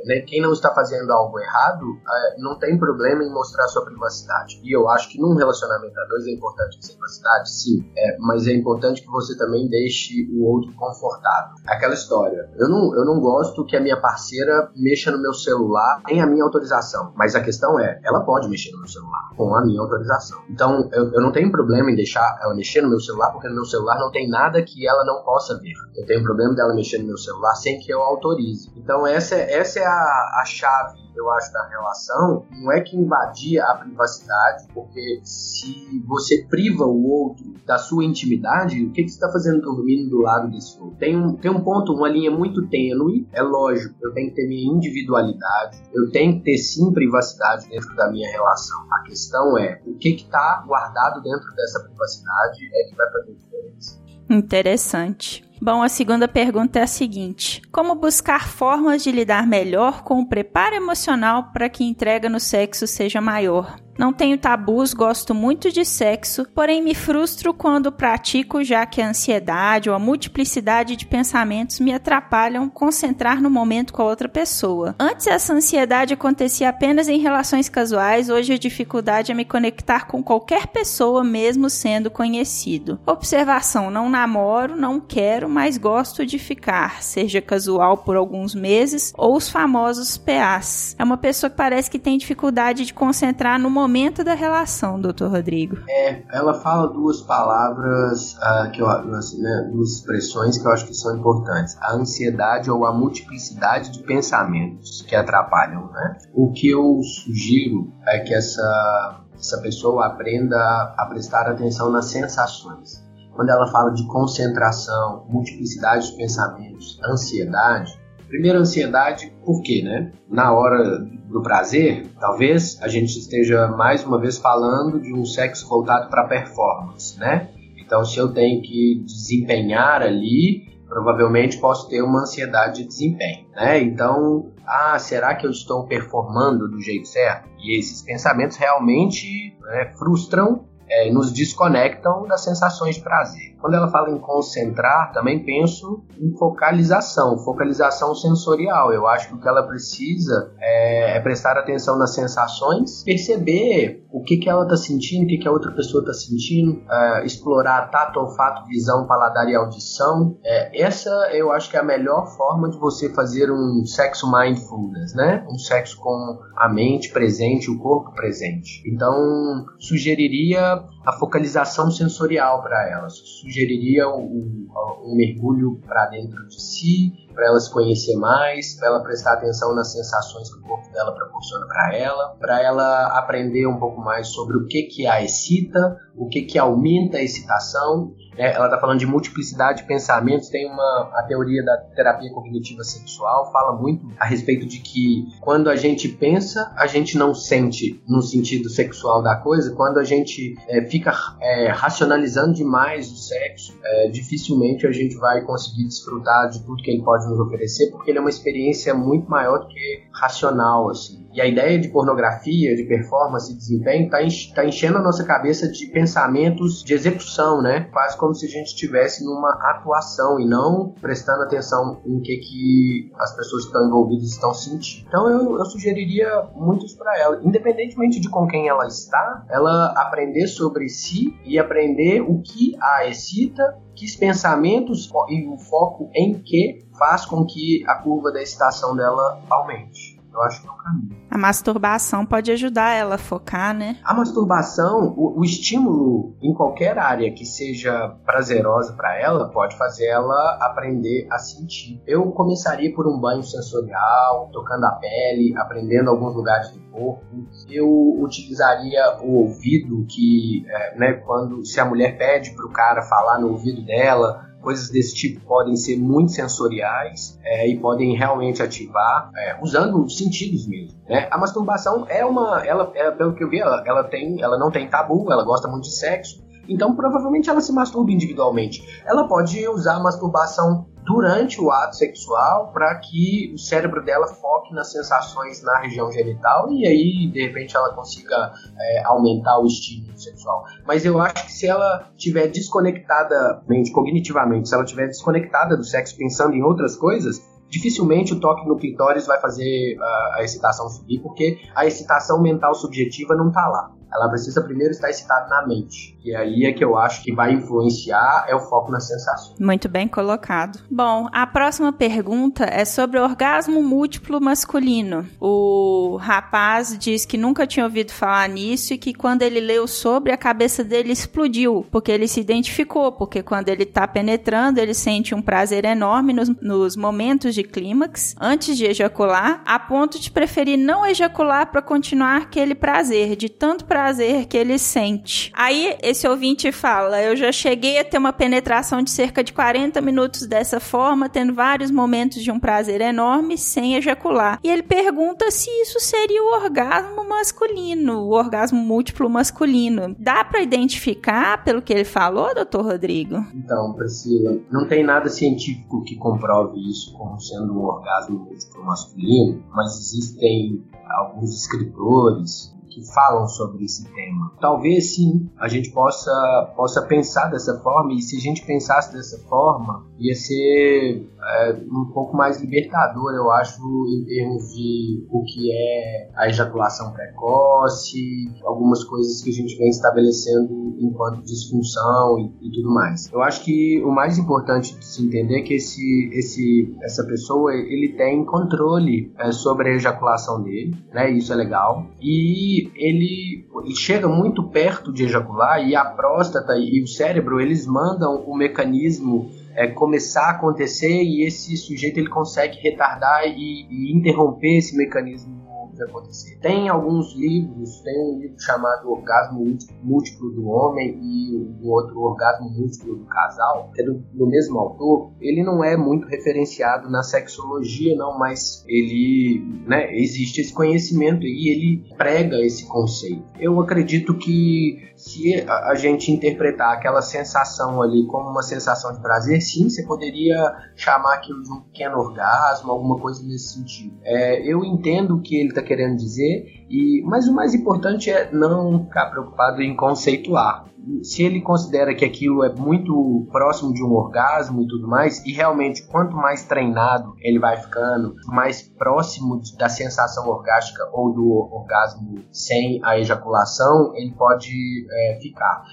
é, 0.09 0.21
quem 0.21 0.41
não 0.41 0.53
está 0.53 0.73
fazendo 0.73 1.11
algo 1.11 1.39
errado 1.39 1.85
é, 2.07 2.41
não 2.41 2.57
tem 2.57 2.77
problema 2.77 3.23
em 3.23 3.31
mostrar 3.31 3.67
sua 3.67 3.85
privacidade. 3.85 4.59
E 4.63 4.75
eu 4.75 4.89
acho 4.89 5.09
que 5.09 5.19
num 5.19 5.35
relacionamento 5.35 5.99
a 5.99 6.05
dois 6.05 6.27
é 6.27 6.31
importante 6.31 6.77
essa 6.81 6.93
privacidade, 6.93 7.51
sim, 7.51 7.91
é, 7.97 8.17
mas 8.19 8.47
é 8.47 8.53
importante 8.53 9.01
que 9.01 9.07
você 9.07 9.37
também 9.37 9.67
deixe 9.69 10.27
o 10.31 10.45
outro 10.45 10.73
confortável. 10.75 11.55
Aquela 11.67 11.93
história. 11.93 12.49
Eu 12.57 12.69
não, 12.69 12.95
eu 12.95 13.05
não 13.05 13.19
gosto 13.19 13.65
que 13.65 13.75
a 13.75 13.81
minha 13.81 13.99
parceira 13.99 14.71
mexa 14.75 15.11
no 15.11 15.21
meu 15.21 15.33
celular 15.33 16.01
sem 16.07 16.21
a 16.21 16.25
minha 16.25 16.43
autorização, 16.43 17.13
mas 17.15 17.35
a 17.35 17.41
questão 17.41 17.79
é, 17.79 17.99
ela 18.03 18.21
pode 18.21 18.49
mexer 18.49 18.71
no 18.71 18.79
meu 18.79 18.87
celular 18.87 19.29
com 19.35 19.55
a 19.55 19.65
minha 19.65 19.81
autorização. 19.81 20.41
Então 20.49 20.89
eu, 20.91 21.11
eu 21.13 21.21
não 21.21 21.31
tenho 21.31 21.51
problema 21.51 21.91
em 21.91 21.95
deixar 21.95 22.39
ela 22.41 22.55
mexer 22.55 22.81
no 22.81 22.89
meu 22.89 22.99
celular, 22.99 23.31
porque 23.31 23.47
no 23.47 23.55
meu 23.55 23.65
celular 23.65 23.99
não 23.99 24.11
tem 24.11 24.27
nada 24.29 24.61
que 24.63 24.87
ela 24.87 25.05
não 25.05 25.23
possa 25.23 25.57
ver. 25.59 25.73
Eu 25.95 26.05
tenho 26.05 26.23
problema 26.23 26.55
dela 26.55 26.73
mexer 26.73 26.99
no 26.99 27.07
meu 27.07 27.17
celular 27.17 27.55
sem 27.55 27.79
que 27.79 27.91
eu 27.91 28.01
autorize. 28.01 28.71
Então 28.75 29.05
essa, 29.05 29.35
essa 29.57 29.79
é 29.79 29.85
a, 29.85 30.41
a 30.41 30.43
chave 30.45 31.07
eu 31.17 31.31
acho, 31.31 31.51
da 31.51 31.67
relação, 31.67 32.45
não 32.51 32.71
é 32.71 32.81
que 32.81 32.95
invadir 32.95 33.59
a 33.59 33.75
privacidade, 33.75 34.67
porque 34.73 35.19
se 35.23 36.01
você 36.05 36.45
priva 36.47 36.85
o 36.85 37.07
outro 37.09 37.53
da 37.65 37.77
sua 37.77 38.05
intimidade, 38.05 38.85
o 38.85 38.91
que, 38.91 39.03
que 39.03 39.09
você 39.09 39.15
está 39.15 39.31
fazendo 39.31 39.61
dormindo 39.61 40.09
do 40.09 40.21
lado 40.21 40.49
desse 40.49 40.79
outro? 40.79 40.97
Tem 40.97 41.17
um, 41.17 41.35
tem 41.35 41.49
um 41.49 41.61
ponto, 41.61 41.93
uma 41.93 42.07
linha 42.07 42.29
muito 42.29 42.67
tênue, 42.67 43.27
é 43.33 43.41
lógico, 43.41 43.95
eu 44.01 44.13
tenho 44.13 44.29
que 44.29 44.35
ter 44.35 44.47
minha 44.47 44.73
individualidade, 44.73 45.81
eu 45.93 46.11
tenho 46.11 46.37
que 46.37 46.43
ter 46.43 46.57
sim 46.57 46.93
privacidade 46.93 47.67
dentro 47.67 47.95
da 47.95 48.09
minha 48.11 48.29
relação. 48.29 48.77
A 48.91 49.01
questão 49.01 49.57
é, 49.57 49.81
o 49.85 49.97
que 49.97 50.09
está 50.09 50.63
guardado 50.67 51.21
dentro 51.21 51.53
dessa 51.55 51.79
privacidade 51.79 52.69
é 52.73 52.89
que 52.89 52.95
vai 52.95 53.11
fazer 53.11 53.33
diferença. 53.33 53.99
Interessante. 54.29 55.46
Bom, 55.59 55.81
a 55.81 55.89
segunda 55.89 56.27
pergunta 56.27 56.79
é 56.79 56.83
a 56.83 56.87
seguinte: 56.87 57.61
Como 57.71 57.95
buscar 57.95 58.47
formas 58.47 59.03
de 59.03 59.11
lidar 59.11 59.47
melhor 59.47 60.03
com 60.03 60.19
o 60.19 60.27
preparo 60.27 60.75
emocional 60.75 61.51
para 61.51 61.67
que 61.67 61.83
a 61.83 61.87
entrega 61.87 62.29
no 62.29 62.39
sexo 62.39 62.85
seja 62.85 63.19
maior? 63.19 63.75
Não 63.97 64.13
tenho 64.13 64.37
tabus, 64.37 64.93
gosto 64.93 65.33
muito 65.33 65.71
de 65.71 65.83
sexo, 65.83 66.45
porém 66.53 66.83
me 66.83 66.93
frustro 66.93 67.51
quando 67.51 67.91
pratico, 67.91 68.63
já 68.63 68.85
que 68.85 69.01
a 69.01 69.09
ansiedade 69.09 69.89
ou 69.89 69.95
a 69.95 69.99
multiplicidade 69.99 70.95
de 70.95 71.05
pensamentos 71.05 71.79
me 71.79 71.91
atrapalham 71.91 72.69
concentrar 72.69 73.41
no 73.41 73.49
momento 73.49 73.91
com 73.91 74.03
a 74.03 74.05
outra 74.05 74.29
pessoa. 74.29 74.95
Antes 74.99 75.25
essa 75.25 75.53
ansiedade 75.53 76.13
acontecia 76.13 76.69
apenas 76.69 77.07
em 77.07 77.17
relações 77.17 77.69
casuais, 77.69 78.29
hoje 78.29 78.53
a 78.53 78.57
dificuldade 78.57 79.31
é 79.31 79.35
me 79.35 79.43
conectar 79.43 80.05
com 80.05 80.21
qualquer 80.21 80.67
pessoa, 80.67 81.23
mesmo 81.23 81.67
sendo 81.67 82.11
conhecido. 82.11 82.99
Observação: 83.05 83.89
não 83.89 84.09
namoro, 84.09 84.75
não 84.75 84.99
quero, 84.99 85.49
mas 85.49 85.77
gosto 85.77 86.23
de 86.23 86.37
ficar, 86.37 87.01
seja 87.01 87.41
casual 87.41 87.97
por 87.97 88.15
alguns 88.15 88.53
meses 88.53 89.11
ou 89.17 89.35
os 89.35 89.49
famosos 89.49 90.17
PAs. 90.17 90.95
É 90.99 91.03
uma 91.03 91.17
pessoa 91.17 91.49
que 91.49 91.57
parece 91.57 91.89
que 91.89 91.97
tem 91.97 92.17
dificuldade 92.17 92.85
de 92.85 92.93
concentrar 92.93 93.59
no 93.59 93.71
momento 93.71 93.86
momento 93.87 94.21
da 94.21 94.33
relação, 94.33 94.99
doutor 94.99 95.31
Rodrigo. 95.31 95.77
É, 95.89 96.21
ela 96.33 96.53
fala 96.53 96.89
duas 96.89 97.21
palavras, 97.21 98.33
uh, 98.33 98.69
que 98.71 98.81
eu, 98.81 98.89
assim, 98.89 99.41
né, 99.41 99.69
duas 99.71 99.93
expressões 99.93 100.57
que 100.57 100.67
eu 100.67 100.71
acho 100.71 100.85
que 100.85 100.93
são 100.93 101.15
importantes. 101.15 101.77
A 101.79 101.93
ansiedade 101.93 102.69
ou 102.69 102.85
a 102.85 102.93
multiplicidade 102.93 103.91
de 103.91 104.03
pensamentos 104.03 105.01
que 105.03 105.15
atrapalham, 105.15 105.89
né? 105.93 106.17
O 106.33 106.51
que 106.51 106.69
eu 106.69 106.99
sugiro 107.01 107.93
é 108.05 108.19
que 108.19 108.33
essa, 108.33 109.21
essa 109.33 109.61
pessoa 109.61 110.07
aprenda 110.07 110.57
a 110.97 111.05
prestar 111.05 111.47
atenção 111.47 111.89
nas 111.89 112.07
sensações. 112.07 113.01
Quando 113.33 113.49
ela 113.49 113.67
fala 113.67 113.91
de 113.91 114.05
concentração, 114.07 115.25
multiplicidade 115.29 116.11
de 116.11 116.17
pensamentos, 116.17 116.99
ansiedade, 117.05 117.97
Primeiro, 118.27 118.59
ansiedade, 118.59 119.33
por 119.45 119.61
quê, 119.61 119.81
né? 119.83 120.11
Na 120.29 120.53
hora 120.53 120.99
do 120.99 121.41
prazer, 121.41 122.07
talvez 122.19 122.77
a 122.81 122.87
gente 122.87 123.17
esteja 123.17 123.67
mais 123.67 124.05
uma 124.05 124.19
vez 124.19 124.37
falando 124.37 124.99
de 124.99 125.13
um 125.13 125.25
sexo 125.25 125.67
voltado 125.67 126.09
para 126.09 126.27
performance, 126.27 127.17
né? 127.19 127.49
Então, 127.77 128.03
se 128.03 128.17
eu 128.17 128.33
tenho 128.33 128.61
que 128.61 129.01
desempenhar 129.05 130.01
ali, 130.01 130.67
provavelmente 130.87 131.57
posso 131.57 131.89
ter 131.89 132.01
uma 132.01 132.21
ansiedade 132.21 132.81
de 132.81 132.87
desempenho, 132.87 133.47
né? 133.55 133.81
Então, 133.81 134.51
ah, 134.65 134.99
será 134.99 135.33
que 135.35 135.47
eu 135.47 135.51
estou 135.51 135.85
performando 135.85 136.67
do 136.67 136.81
jeito 136.81 137.07
certo? 137.07 137.47
E 137.59 137.79
esses 137.79 138.01
pensamentos 138.01 138.57
realmente 138.57 139.55
né, 139.61 139.93
frustram 139.97 140.65
é, 140.89 141.11
nos 141.11 141.31
desconectam 141.31 142.27
das 142.27 142.43
sensações 142.43 142.95
de 142.95 143.01
prazer. 143.01 143.55
Quando 143.59 143.73
ela 143.73 143.89
fala 143.89 144.09
em 144.11 144.19
concentrar, 144.19 145.11
também 145.11 145.43
penso 145.43 146.03
em 146.19 146.31
focalização, 146.37 147.37
focalização 147.39 148.13
sensorial. 148.13 148.93
Eu 148.93 149.07
acho 149.07 149.29
que 149.29 149.35
o 149.35 149.39
que 149.39 149.47
ela 149.47 149.63
precisa 149.63 150.53
é, 150.59 151.17
é 151.17 151.19
prestar 151.19 151.57
atenção 151.57 151.97
nas 151.97 152.13
sensações, 152.13 153.03
perceber 153.03 154.05
o 154.11 154.21
que, 154.21 154.37
que 154.37 154.49
ela 154.49 154.63
está 154.63 154.77
sentindo, 154.77 155.23
o 155.23 155.27
que, 155.27 155.37
que 155.37 155.47
a 155.47 155.51
outra 155.51 155.71
pessoa 155.71 156.01
está 156.01 156.13
sentindo, 156.13 156.81
é, 156.89 157.25
explorar 157.25 157.89
tato, 157.89 158.19
olfato, 158.19 158.65
visão, 158.67 159.05
paladar 159.05 159.47
e 159.49 159.55
audição. 159.55 160.37
É, 160.43 160.81
essa 160.81 161.09
eu 161.33 161.51
acho 161.51 161.69
que 161.69 161.77
é 161.77 161.79
a 161.79 161.83
melhor 161.83 162.27
forma 162.37 162.69
de 162.69 162.77
você 162.77 163.13
fazer 163.13 163.51
um 163.51 163.85
sexo 163.85 164.31
mindfulness, 164.31 165.13
né? 165.13 165.45
Um 165.49 165.57
sexo 165.57 165.97
com 165.99 166.39
a 166.55 166.69
mente 166.69 167.11
presente, 167.11 167.69
o 167.69 167.77
corpo 167.79 168.13
presente. 168.13 168.81
Então, 168.85 169.65
sugeriria 169.79 170.76
a 171.05 171.13
focalização 171.13 171.91
sensorial 171.91 172.61
para 172.61 172.89
ela. 172.89 173.09
Sugeriria 173.09 174.07
um 174.09 175.15
mergulho 175.15 175.79
para 175.85 176.07
dentro 176.07 176.47
de 176.47 176.61
si, 176.61 177.26
para 177.37 177.49
ela 177.49 177.59
se 177.59 177.71
conhecer 177.71 178.15
mais, 178.15 178.73
para 178.73 178.87
ela 178.87 179.03
prestar 179.03 179.33
atenção 179.33 179.75
nas 179.75 179.91
sensações 179.91 180.51
que 180.51 180.59
o 180.59 180.63
corpo 180.63 180.91
dela 180.91 181.13
proporciona 181.13 181.67
para 181.67 181.95
ela, 181.95 182.35
para 182.39 182.63
ela 182.63 183.19
aprender 183.19 183.67
um 183.67 183.77
pouco 183.77 184.01
mais 184.01 184.29
sobre 184.29 184.57
o 184.57 184.65
que 184.65 184.83
que 184.83 185.05
a 185.05 185.21
excita, 185.21 185.99
o 186.15 186.27
que 186.27 186.41
que 186.41 186.57
aumenta 186.57 187.17
a 187.17 187.21
excitação 187.21 188.15
é, 188.37 188.53
ela 188.53 188.65
está 188.65 188.79
falando 188.79 188.99
de 188.99 189.05
multiplicidade 189.05 189.81
de 189.81 189.87
pensamentos. 189.87 190.49
Tem 190.49 190.69
uma 190.69 191.09
a 191.13 191.23
teoria 191.27 191.63
da 191.65 191.75
terapia 191.95 192.31
cognitiva 192.31 192.83
sexual 192.83 193.51
fala 193.51 193.75
muito 193.75 194.05
a 194.19 194.25
respeito 194.25 194.65
de 194.65 194.79
que 194.79 195.25
quando 195.41 195.69
a 195.69 195.75
gente 195.75 196.07
pensa, 196.07 196.71
a 196.77 196.85
gente 196.85 197.17
não 197.17 197.33
sente 197.33 198.01
no 198.07 198.21
sentido 198.21 198.69
sexual 198.69 199.23
da 199.23 199.35
coisa. 199.35 199.75
Quando 199.75 199.97
a 199.97 200.03
gente 200.03 200.55
é, 200.67 200.85
fica 200.85 201.11
é, 201.41 201.69
racionalizando 201.71 202.53
demais 202.53 203.11
o 203.11 203.15
sexo, 203.15 203.75
é, 203.83 204.09
dificilmente 204.09 204.85
a 204.85 204.91
gente 204.91 205.15
vai 205.17 205.41
conseguir 205.41 205.85
desfrutar 205.85 206.49
de 206.49 206.63
tudo 206.63 206.81
que 206.83 206.91
ele 206.91 207.01
pode 207.03 207.26
nos 207.29 207.39
oferecer, 207.39 207.91
porque 207.91 208.11
ele 208.11 208.17
é 208.17 208.21
uma 208.21 208.29
experiência 208.29 208.93
muito 208.93 209.29
maior 209.29 209.59
do 209.59 209.67
que 209.67 210.03
racional, 210.13 210.89
assim. 210.89 211.26
E 211.37 211.41
a 211.41 211.45
ideia 211.45 211.77
de 211.77 211.89
pornografia, 211.89 212.75
de 212.75 212.83
performance 212.85 213.53
e 213.53 213.55
desempenho 213.55 214.05
está 214.05 214.55
tá 214.55 214.65
enchendo 214.67 214.97
a 214.97 215.01
nossa 215.03 215.23
cabeça 215.23 215.71
de 215.71 215.85
pensamentos 215.91 216.83
de 216.83 216.95
execução, 216.95 217.61
né? 217.61 217.81
Quase 217.93 218.17
como 218.17 218.33
se 218.33 218.47
a 218.47 218.49
gente 218.49 218.69
estivesse 218.69 219.23
numa 219.23 219.51
atuação 219.69 220.39
e 220.39 220.47
não 220.47 220.95
prestando 220.99 221.43
atenção 221.43 222.01
em 222.07 222.19
que, 222.21 222.37
que 222.37 223.11
as 223.19 223.35
pessoas 223.35 223.65
que 223.65 223.67
estão 223.67 223.85
envolvidas 223.85 224.29
estão 224.29 224.51
sentindo. 224.51 225.05
Então 225.07 225.29
eu, 225.29 225.59
eu 225.59 225.65
sugeriria 225.65 226.41
muito 226.55 226.87
isso 226.87 226.97
para 226.97 227.15
ela. 227.19 227.39
Independentemente 227.43 228.19
de 228.19 228.31
com 228.31 228.47
quem 228.47 228.67
ela 228.67 228.87
está, 228.87 229.45
ela 229.47 229.93
aprender 229.95 230.47
sobre 230.47 230.89
si 230.89 231.39
e 231.45 231.59
aprender 231.59 232.19
o 232.19 232.41
que 232.41 232.75
a 232.81 233.05
excita 233.05 233.77
que 233.95 234.07
pensamentos 234.17 235.07
e 235.29 235.47
o 235.47 235.57
foco 235.59 236.09
em 236.15 236.33
que 236.33 236.83
faz 236.97 237.27
com 237.27 237.45
que 237.45 237.83
a 237.87 237.93
curva 238.01 238.31
da 238.31 238.41
excitação 238.41 238.95
dela 238.95 239.39
aumente. 239.47 240.16
Eu 240.37 240.43
acho 240.43 240.61
que 240.61 240.67
é 240.67 240.71
o 240.71 240.75
caminho. 240.75 241.27
A 241.31 241.37
masturbação 241.37 242.23
pode 242.23 242.51
ajudar 242.51 242.91
ela 242.91 243.15
a 243.15 243.17
focar, 243.17 243.73
né? 243.73 243.97
A 244.03 244.13
masturbação, 244.13 245.13
o, 245.17 245.39
o 245.39 245.43
estímulo 245.43 246.35
em 246.41 246.53
qualquer 246.53 246.99
área 246.99 247.33
que 247.33 247.43
seja 247.43 248.15
prazerosa 248.23 248.93
para 248.93 249.19
ela, 249.19 249.49
pode 249.49 249.75
fazer 249.77 250.05
ela 250.05 250.57
aprender 250.61 251.27
a 251.31 251.39
sentir. 251.39 252.01
Eu 252.05 252.31
começaria 252.31 252.93
por 252.93 253.07
um 253.07 253.19
banho 253.19 253.41
sensorial, 253.41 254.49
tocando 254.53 254.85
a 254.85 254.91
pele, 254.91 255.55
aprendendo 255.57 256.11
alguns 256.11 256.35
lugares 256.35 256.69
do 256.69 256.79
corpo. 256.91 257.25
Eu 257.67 257.89
utilizaria 258.21 259.17
o 259.23 259.39
ouvido, 259.39 260.05
que, 260.07 260.65
é, 260.67 260.97
né, 260.99 261.13
quando 261.13 261.65
se 261.65 261.79
a 261.79 261.85
mulher 261.85 262.15
pede 262.15 262.51
para 262.51 262.65
o 262.65 262.71
cara 262.71 263.01
falar 263.01 263.39
no 263.39 263.49
ouvido 263.49 263.83
dela, 263.83 264.46
coisas 264.67 264.89
desse 264.89 265.15
tipo 265.15 265.39
podem 265.45 265.77
ser 265.77 265.97
muito 265.97 266.33
sensoriais 266.33 267.39
é, 267.41 267.69
e 267.69 267.79
podem 267.79 268.17
realmente 268.17 268.61
ativar, 268.61 269.31
é, 269.33 269.57
usando 269.63 270.03
os 270.03 270.17
sentidos 270.17 270.67
mesmo. 270.67 270.99
Né? 271.07 271.25
A 271.31 271.37
masturbação 271.37 272.05
é 272.09 272.25
uma, 272.25 272.61
ela, 272.65 272.91
é, 272.93 273.09
pelo 273.11 273.33
que 273.33 273.45
eu 273.45 273.49
vi, 273.49 273.61
ela, 273.61 273.81
ela, 273.87 274.03
tem, 274.03 274.41
ela 274.41 274.59
não 274.59 274.69
tem 274.69 274.85
tabu, 274.89 275.31
ela 275.31 275.45
gosta 275.45 275.69
muito 275.69 275.83
de 275.83 275.95
sexo, 275.95 276.43
então 276.67 276.93
provavelmente 276.97 277.49
ela 277.49 277.61
se 277.61 277.71
masturba 277.71 278.11
individualmente. 278.11 278.83
Ela 279.05 279.25
pode 279.25 279.65
usar 279.69 279.95
a 279.95 280.03
masturbação 280.03 280.85
durante 281.07 281.61
o 281.61 281.71
ato 281.71 281.95
sexual 281.95 282.73
para 282.73 282.93
que 282.99 283.53
o 283.55 283.57
cérebro 283.57 284.03
dela 284.03 284.27
foque 284.27 284.73
nas 284.73 284.91
sensações 284.91 285.63
na 285.63 285.79
região 285.79 286.11
genital 286.11 286.69
e 286.69 286.85
aí 286.85 287.31
de 287.31 287.47
repente 287.47 287.77
ela 287.77 287.93
consiga 287.93 288.51
é, 288.77 289.03
aumentar 289.05 289.57
o 289.59 289.65
estímulo 289.65 290.17
sexual. 290.17 290.65
Mas 290.85 291.05
eu 291.05 291.19
acho 291.21 291.45
que 291.45 291.51
se 291.53 291.65
ela 291.65 292.11
tiver 292.17 292.47
desconectada 292.47 293.63
mente 293.69 293.89
cognitivamente, 293.91 294.67
se 294.67 294.75
ela 294.75 294.83
tiver 294.83 295.07
desconectada 295.07 295.77
do 295.77 295.83
sexo 295.85 296.17
pensando 296.17 296.53
em 296.53 296.61
outras 296.61 296.97
coisas, 296.97 297.41
dificilmente 297.69 298.33
o 298.33 298.39
toque 298.41 298.67
no 298.67 298.77
clitóris 298.77 299.25
vai 299.25 299.39
fazer 299.39 299.97
a, 300.01 300.35
a 300.39 300.43
excitação 300.43 300.89
subir, 300.89 301.21
porque 301.21 301.57
a 301.73 301.85
excitação 301.85 302.41
mental 302.41 302.75
subjetiva 302.75 303.33
não 303.33 303.47
está 303.47 303.65
lá 303.65 303.96
ela 304.11 304.29
precisa 304.29 304.61
primeiro 304.61 304.91
estar 304.91 305.09
excitada 305.09 305.47
na 305.49 305.67
mente. 305.67 306.17
E 306.23 306.35
aí 306.35 306.65
é 306.65 306.73
que 306.73 306.83
eu 306.83 306.97
acho 306.97 307.23
que 307.23 307.33
vai 307.33 307.53
influenciar 307.53 308.45
é 308.47 308.55
o 308.55 308.59
foco 308.59 308.91
na 308.91 308.99
sensação. 308.99 309.55
Muito 309.59 309.87
bem 309.87 310.07
colocado. 310.07 310.79
Bom, 310.89 311.27
a 311.31 311.45
próxima 311.47 311.93
pergunta 311.93 312.65
é 312.65 312.83
sobre 312.83 313.19
orgasmo 313.19 313.81
múltiplo 313.81 314.41
masculino. 314.41 315.25
O 315.39 316.17
rapaz 316.19 316.97
diz 316.97 317.25
que 317.25 317.37
nunca 317.37 317.67
tinha 317.67 317.85
ouvido 317.85 318.11
falar 318.11 318.49
nisso 318.49 318.93
e 318.93 318.97
que 318.97 319.13
quando 319.13 319.41
ele 319.41 319.59
leu 319.59 319.87
sobre, 319.87 320.31
a 320.31 320.37
cabeça 320.37 320.83
dele 320.83 321.11
explodiu, 321.11 321.85
porque 321.91 322.11
ele 322.11 322.27
se 322.27 322.39
identificou, 322.39 323.11
porque 323.11 323.41
quando 323.41 323.69
ele 323.69 323.83
está 323.83 324.07
penetrando, 324.07 324.79
ele 324.79 324.93
sente 324.93 325.33
um 325.33 325.41
prazer 325.41 325.85
enorme 325.85 326.33
nos, 326.33 326.49
nos 326.61 326.95
momentos 326.95 327.53
de 327.55 327.63
clímax, 327.63 328.35
antes 328.39 328.77
de 328.77 328.85
ejacular, 328.85 329.61
a 329.65 329.79
ponto 329.79 330.19
de 330.19 330.31
preferir 330.31 330.77
não 330.77 331.05
ejacular 331.05 331.71
para 331.71 331.81
continuar 331.81 332.37
aquele 332.41 332.75
prazer, 332.75 333.35
de 333.35 333.49
tanto 333.49 333.85
prazer 333.85 333.96
prazer 333.97 334.45
que 334.45 334.55
ele 334.55 334.77
sente. 334.77 335.51
Aí 335.55 335.97
esse 336.03 336.27
ouvinte 336.27 336.71
fala: 336.71 337.19
Eu 337.19 337.35
já 337.35 337.51
cheguei 337.51 337.97
a 337.97 338.05
ter 338.05 338.19
uma 338.19 338.31
penetração 338.31 339.01
de 339.01 339.09
cerca 339.09 339.43
de 339.43 339.51
40 339.51 339.99
minutos 340.01 340.45
dessa 340.45 340.79
forma, 340.79 341.27
tendo 341.27 341.51
vários 341.51 341.89
momentos 341.89 342.43
de 342.43 342.51
um 342.51 342.59
prazer 342.59 343.01
enorme 343.01 343.57
sem 343.57 343.95
ejacular. 343.95 344.59
E 344.63 344.69
ele 344.69 344.83
pergunta 344.83 345.49
se 345.49 345.67
isso 345.81 345.99
seria 345.99 346.43
o 346.43 346.63
orgasmo 346.63 347.27
masculino, 347.27 348.19
o 348.19 348.33
orgasmo 348.33 348.79
múltiplo 348.79 349.27
masculino. 349.27 350.15
Dá 350.19 350.43
para 350.43 350.61
identificar 350.61 351.63
pelo 351.63 351.81
que 351.81 351.91
ele 351.91 352.05
falou, 352.05 352.53
doutor 352.53 352.85
Rodrigo? 352.85 353.43
Então, 353.55 353.93
Priscila, 353.93 354.59
não 354.71 354.87
tem 354.87 355.03
nada 355.03 355.27
científico 355.27 356.03
que 356.03 356.15
comprove 356.15 356.79
isso 356.87 357.17
como 357.17 357.39
sendo 357.39 357.73
um 357.73 357.83
orgasmo 357.83 358.37
múltiplo 358.37 358.85
masculino, 358.85 359.63
mas 359.73 359.97
existem 359.97 360.85
alguns 361.09 361.49
escritores 361.61 362.76
que 362.97 363.13
falam 363.13 363.47
sobre 363.47 363.85
esse 363.85 364.03
tema. 364.11 364.51
Talvez 364.59 365.15
sim 365.15 365.49
a 365.59 365.67
gente 365.67 365.91
possa, 365.91 366.73
possa 366.75 367.03
pensar 367.03 367.49
dessa 367.49 367.79
forma, 367.79 368.13
e 368.13 368.21
se 368.21 368.37
a 368.37 368.39
gente 368.39 368.65
pensasse 368.65 369.13
dessa 369.13 369.37
forma, 369.47 370.05
ia 370.17 370.33
ser 370.33 371.29
é, 371.39 371.73
um 371.91 372.11
pouco 372.11 372.35
mais 372.35 372.59
libertador, 372.59 373.33
eu 373.33 373.51
acho, 373.51 373.81
em 374.07 374.25
termos 374.25 374.73
de 374.73 375.27
o 375.29 375.43
que 375.43 375.71
é 375.71 376.29
a 376.35 376.47
ejaculação 376.47 377.11
precoce, 377.13 378.51
algumas 378.63 379.03
coisas 379.03 379.41
que 379.41 379.49
a 379.51 379.53
gente 379.53 379.77
vem 379.77 379.89
estabelecendo 379.89 380.97
enquanto 380.99 381.43
disfunção 381.43 382.39
e, 382.39 382.67
e 382.67 382.71
tudo 382.71 382.93
mais. 382.93 383.31
Eu 383.31 383.41
acho 383.41 383.63
que 383.63 384.01
o 384.03 384.11
mais 384.11 384.37
importante 384.37 384.97
de 384.97 385.05
se 385.05 385.23
entender 385.23 385.59
é 385.59 385.61
que 385.61 385.75
esse, 385.75 386.29
esse, 386.33 386.95
essa 387.03 387.23
pessoa 387.25 387.73
ele 387.73 388.13
tem 388.17 388.43
controle 388.43 389.31
é, 389.37 389.51
sobre 389.51 389.89
a 389.89 389.95
ejaculação 389.95 390.63
dele, 390.63 390.95
né? 391.13 391.29
Isso 391.29 391.53
é 391.53 391.55
legal. 391.55 392.07
E 392.21 392.86
ele, 392.95 393.67
ele 393.83 393.95
chega 393.95 394.27
muito 394.27 394.63
perto 394.69 395.11
de 395.11 395.23
ejacular 395.23 395.85
e 395.87 395.95
a 395.95 396.05
próstata 396.05 396.73
e 396.77 397.01
o 397.01 397.07
cérebro 397.07 397.59
eles 397.59 397.85
mandam 397.85 398.43
o 398.45 398.55
mecanismo 398.55 399.49
é, 399.75 399.87
começar 399.87 400.47
a 400.47 400.51
acontecer 400.51 401.21
e 401.21 401.45
esse 401.45 401.75
sujeito 401.77 402.17
ele 402.19 402.29
consegue 402.29 402.77
retardar 402.79 403.45
e, 403.45 403.87
e 403.89 404.15
interromper 404.15 404.77
esse 404.77 404.95
mecanismo 404.95 405.66
de 405.97 406.03
acontecer. 406.03 406.57
Tem 406.61 406.89
alguns 406.89 407.35
livros, 407.35 408.01
tem 408.01 408.19
um 408.19 408.39
livro 408.39 408.59
chamado 408.59 409.11
Orgasmo 409.11 409.77
Múltiplo 410.03 410.51
do 410.51 410.67
Homem 410.67 411.19
e 411.21 411.55
o 411.81 411.89
outro 411.89 412.19
Orgasmo 412.19 412.69
Múltiplo 412.69 413.15
do 413.17 413.25
Casal, 413.25 413.91
que 413.93 414.01
é 414.01 414.05
do, 414.05 414.15
do 414.33 414.47
mesmo 414.47 414.79
autor. 414.79 415.31
Ele 415.41 415.63
não 415.63 415.83
é 415.83 415.97
muito 415.97 416.27
referenciado 416.27 417.09
na 417.09 417.23
sexologia, 417.23 418.15
não, 418.15 418.37
mas 418.37 418.83
ele, 418.87 419.63
né, 419.85 420.15
existe 420.15 420.61
esse 420.61 420.73
conhecimento 420.73 421.45
e 421.45 421.69
ele 421.69 422.15
prega 422.15 422.57
esse 422.57 422.87
conceito. 422.87 423.43
Eu 423.59 423.79
acredito 423.81 424.33
que 424.33 425.07
se 425.27 425.65
a 425.67 425.93
gente 425.95 426.31
interpretar 426.31 426.93
aquela 426.93 427.21
sensação 427.21 428.01
ali 428.01 428.25
como 428.27 428.49
uma 428.49 428.63
sensação 428.63 429.13
de 429.13 429.21
prazer, 429.21 429.61
sim, 429.61 429.89
você 429.89 430.03
poderia 430.03 430.73
chamar 430.95 431.35
aquilo 431.35 431.61
de 431.61 431.71
um 431.71 431.81
pequeno 431.81 432.17
orgasmo, 432.17 432.91
alguma 432.91 433.19
coisa 433.19 433.43
nesse 433.43 433.73
sentido. 433.73 434.17
É, 434.23 434.61
eu 434.61 434.83
entendo 434.83 435.35
o 435.35 435.41
que 435.41 435.55
ele 435.55 435.69
está 435.69 435.81
querendo 435.81 436.15
dizer, 436.15 436.76
e, 436.89 437.21
mas 437.25 437.47
o 437.47 437.53
mais 437.53 437.73
importante 437.73 438.29
é 438.29 438.51
não 438.51 439.03
ficar 439.05 439.27
preocupado 439.27 439.81
em 439.81 439.95
conceituar. 439.95 440.85
Se 441.23 441.43
ele 441.43 441.61
considera 441.61 442.13
que 442.13 442.25
aquilo 442.25 442.65
é 442.65 442.73
muito 442.73 443.47
próximo 443.49 443.93
de 443.93 444.03
um 444.03 444.11
orgasmo 444.11 444.81
e 444.81 444.87
tudo 444.87 445.07
mais, 445.07 445.45
e 445.45 445.53
realmente 445.53 446.05
quanto 446.07 446.35
mais 446.35 446.63
treinado 446.63 447.33
ele 447.39 447.59
vai 447.59 447.77
ficando, 447.77 448.35
mais 448.47 448.81
próximo 448.81 449.61
da 449.77 449.87
sensação 449.87 450.49
orgástica 450.49 451.09
ou 451.13 451.33
do 451.33 451.49
orgasmo 451.71 452.43
sem 452.51 452.99
a 453.03 453.17
ejaculação, 453.17 454.11
ele 454.15 454.33
pode 454.33 455.07
é, 455.09 455.39
ficar 455.41 455.85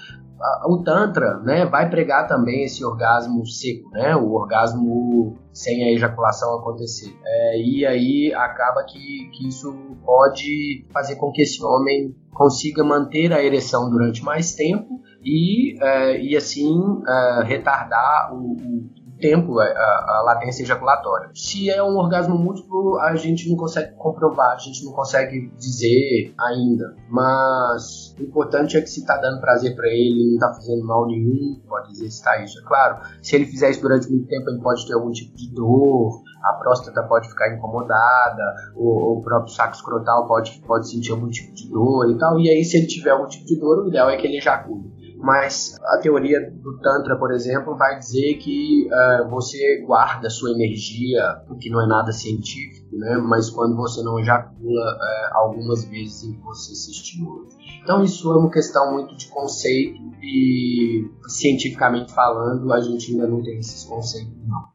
o 0.67 0.83
Tantra 0.83 1.39
né, 1.39 1.65
vai 1.65 1.89
pregar 1.89 2.27
também 2.27 2.63
esse 2.63 2.83
orgasmo 2.83 3.45
seco, 3.45 3.89
né, 3.91 4.15
o 4.15 4.31
orgasmo 4.33 5.37
sem 5.53 5.83
a 5.83 5.91
ejaculação 5.91 6.57
acontecer. 6.59 7.15
É, 7.25 7.61
e 7.61 7.85
aí 7.85 8.33
acaba 8.33 8.83
que, 8.83 9.29
que 9.33 9.47
isso 9.47 9.73
pode 10.05 10.85
fazer 10.91 11.15
com 11.15 11.31
que 11.31 11.41
esse 11.41 11.63
homem 11.63 12.15
consiga 12.33 12.83
manter 12.83 13.31
a 13.31 13.43
ereção 13.43 13.89
durante 13.89 14.23
mais 14.23 14.53
tempo 14.53 15.01
e, 15.23 15.81
é, 15.81 16.21
e 16.21 16.35
assim 16.35 17.01
é, 17.07 17.43
retardar 17.45 18.33
o, 18.33 18.53
o 18.53 18.89
tempo 19.19 19.59
a, 19.59 19.65
a, 19.65 20.21
latência 20.25 20.63
ejaculatória. 20.63 21.29
Se 21.33 21.69
é 21.69 21.81
um 21.81 21.97
orgasmo 21.97 22.37
múltiplo, 22.37 22.99
a 22.99 23.15
gente 23.15 23.49
não 23.49 23.57
consegue 23.57 23.93
comprovar, 23.95 24.53
a 24.53 24.57
gente 24.57 24.83
não 24.85 24.91
consegue 24.93 25.51
dizer 25.57 26.33
ainda. 26.39 26.95
Mas 27.09 28.15
o 28.19 28.23
importante 28.23 28.77
é 28.77 28.81
que 28.81 28.87
se 28.87 29.01
está 29.01 29.17
dando 29.17 29.41
prazer 29.41 29.75
para 29.75 29.87
ele, 29.87 30.27
não 30.27 30.33
está 30.35 30.53
fazendo 30.53 30.85
mal 30.85 31.07
nenhum, 31.07 31.61
pode 31.67 31.91
exercitar 31.91 32.43
isso. 32.43 32.59
É 32.59 32.63
claro, 32.63 33.01
se 33.21 33.35
ele 33.35 33.45
fizer 33.45 33.69
isso 33.69 33.81
durante 33.81 34.09
muito 34.09 34.27
tempo, 34.27 34.49
ele 34.49 34.61
pode 34.61 34.85
ter 34.85 34.93
algum 34.93 35.11
tipo 35.11 35.35
de 35.35 35.53
dor, 35.53 36.21
a 36.43 36.53
próstata 36.53 37.03
pode 37.03 37.29
ficar 37.29 37.53
incomodada, 37.53 38.55
o, 38.75 39.17
o 39.17 39.21
próprio 39.21 39.53
saco 39.53 39.75
escrotal 39.75 40.27
pode, 40.27 40.61
pode 40.65 40.89
sentir 40.89 41.11
algum 41.11 41.29
tipo 41.29 41.53
de 41.53 41.69
dor 41.69 42.09
e 42.11 42.17
tal. 42.17 42.39
E 42.39 42.49
aí, 42.49 42.63
se 42.63 42.77
ele 42.77 42.87
tiver 42.87 43.11
algum 43.11 43.27
tipo 43.27 43.45
de 43.45 43.59
dor, 43.59 43.83
o 43.83 43.87
ideal 43.87 44.09
é 44.09 44.17
que 44.17 44.27
ele 44.27 44.37
ejacule 44.37 44.94
mas 45.25 45.75
a 45.83 45.97
teoria 45.97 46.39
do 46.51 46.77
Tantra, 46.77 47.17
por 47.17 47.31
exemplo, 47.31 47.75
vai 47.75 47.97
dizer 47.97 48.35
que 48.35 48.87
uh, 48.87 49.27
você 49.27 49.83
guarda 49.83 50.29
sua 50.29 50.51
energia, 50.51 51.41
o 51.49 51.55
que 51.57 51.67
não 51.67 51.81
é 51.81 51.87
nada 51.87 52.11
científico, 52.11 52.95
né? 52.95 53.17
mas 53.17 53.49
quando 53.49 53.75
você 53.75 54.03
não 54.03 54.19
ejacula 54.19 54.53
uh, 54.53 55.37
algumas 55.37 55.83
vezes 55.85 56.25
em 56.25 56.33
que 56.33 56.41
você 56.43 56.75
se 56.75 56.91
estimula. 56.91 57.47
Então 57.81 58.03
isso 58.03 58.31
é 58.31 58.37
uma 58.37 58.51
questão 58.51 58.93
muito 58.93 59.17
de 59.17 59.27
conceito 59.29 59.99
e 60.21 61.09
cientificamente 61.27 62.13
falando 62.13 62.71
a 62.71 62.79
gente 62.79 63.11
ainda 63.11 63.27
não 63.27 63.41
tem 63.41 63.57
esses 63.57 63.83
conceitos 63.83 64.31
não. 64.45 64.74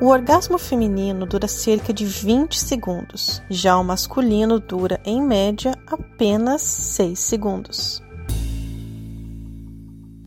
O 0.00 0.06
orgasmo 0.06 0.58
feminino 0.58 1.26
dura 1.26 1.48
cerca 1.48 1.92
de 1.92 2.04
20 2.04 2.56
segundos, 2.56 3.42
já 3.50 3.76
o 3.76 3.82
masculino 3.82 4.60
dura, 4.60 5.00
em 5.04 5.20
média, 5.20 5.74
apenas 5.88 6.62
6 6.62 7.18
segundos. 7.18 8.07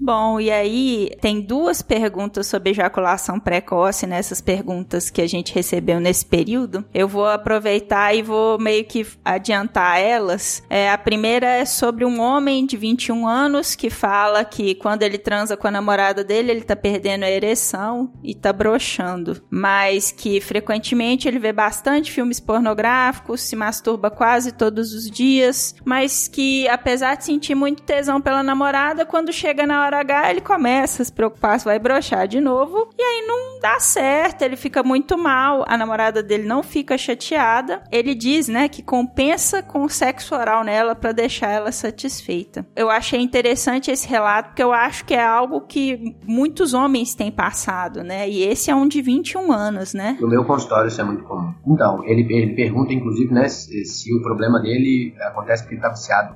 Bom, 0.04 0.40
e 0.40 0.50
aí 0.50 1.12
tem 1.22 1.40
duas 1.40 1.84
perguntas 1.84 2.48
sobre 2.48 2.72
ejaculação 2.72 3.40
precoce 3.40 4.08
nessas 4.08 4.42
perguntas 4.42 5.12
que 5.12 5.22
a 5.22 5.28
gente 5.28 5.54
recebeu 5.54 6.00
nesse 6.00 6.26
período. 6.26 6.84
Eu 6.92 7.08
vou 7.08 7.28
aproveitar 7.28 8.12
e 8.16 8.24
vou 8.24 8.58
meio 8.58 8.84
que 8.84 9.06
adiantar 9.24 10.00
elas. 10.00 10.64
É, 10.72 10.90
a 10.90 10.98
primeira 10.98 11.46
é 11.46 11.66
sobre 11.66 12.04
um 12.04 12.20
homem 12.20 12.66
de 12.66 12.78
21 12.78 13.28
anos 13.28 13.76
que 13.76 13.92
fala 13.92 14.44
que 14.44 14.74
quando 14.74 15.04
ele 15.04 15.20
transa 15.20 15.56
com 15.56 15.68
a 15.68 15.72
namorada 15.72 16.24
dele, 16.24 16.50
ele 16.50 16.62
tá 16.62 16.76
perdendo 16.76 17.22
a 17.22 17.30
ereção 17.30 18.12
e 18.24 18.34
tá 18.34 18.52
broxando. 18.52 19.44
Mas 19.52 20.12
que 20.12 20.42
frequentemente 20.42 21.28
ele 21.28 21.38
vê 21.38 21.54
bastante 21.54 22.12
filmes 22.12 22.40
pornográficos, 22.40 23.42
se 23.42 23.56
masturba 23.56 24.10
quase 24.10 24.52
todos 24.52 24.96
os 24.96 25.12
dias, 25.12 25.76
mas 25.86 26.28
que 26.28 26.68
apesar 26.70 27.18
de 27.18 27.26
sentir 27.26 27.54
muito 27.54 27.84
tesão 27.84 28.20
pela 28.20 28.42
namorada, 28.42 29.06
quando 29.06 29.32
chega 29.32 29.68
na 29.68 29.84
hora 29.84 29.91
hora 29.92 30.02
H 30.02 30.32
ele 30.32 30.42
começa 30.42 31.02
a 31.02 31.06
se 31.06 31.12
preocupar 31.12 31.60
se 31.60 31.66
vai 31.66 31.78
brochar 31.78 32.28
de 32.28 32.40
novo. 32.40 32.90
E 32.98 33.02
aí 33.02 33.28
não 33.28 33.60
dá 33.60 33.80
certo, 33.80 34.42
ele 34.42 34.56
fica 34.56 34.82
muito 34.82 35.18
mal. 35.18 35.66
A 35.68 35.78
namorada 35.78 36.24
dele 36.24 36.48
não 36.48 36.64
fica 36.64 36.98
chateada. 36.98 37.84
Ele 37.92 38.16
diz, 38.16 38.48
né, 38.48 38.70
que 38.70 38.82
compensa 38.82 39.62
com 39.62 39.88
sexo 39.88 40.36
oral 40.36 40.64
nela 40.64 40.96
para 40.96 41.12
deixar 41.12 41.50
ela 41.50 41.72
satisfeita. 41.72 42.66
Eu 42.76 42.90
achei 42.90 43.20
interessante 43.20 43.92
esse 43.92 44.08
relato 44.08 44.50
porque 44.50 44.64
eu 44.64 44.72
acho 44.72 45.06
que 45.06 45.14
é 45.14 45.24
algo 45.24 45.62
que 45.62 46.16
muitos 46.26 46.74
homens 46.74 47.14
têm 47.14 47.32
passado, 47.32 48.04
né? 48.04 48.30
E 48.30 48.44
esse 48.44 48.72
é 48.72 48.76
um 48.76 48.88
de 48.88 49.02
21 49.02 49.52
anos, 49.52 49.94
né? 49.94 50.18
No 50.20 50.28
meu 50.28 50.46
consultório 50.46 50.88
isso 50.88 51.02
é 51.02 51.04
muito 51.04 51.24
comum. 51.24 51.54
Então, 51.68 52.04
ele, 52.06 52.22
ele 52.34 52.56
pergunta, 52.56 52.94
inclusive, 52.94 53.34
né, 53.34 53.48
se, 53.48 53.86
se 53.86 54.14
o 54.16 54.22
problema 54.22 54.60
dele 54.60 55.14
acontece 55.22 55.64
porque 55.64 55.76
ele 55.76 55.82
tá 55.82 55.90
viciado 55.90 56.36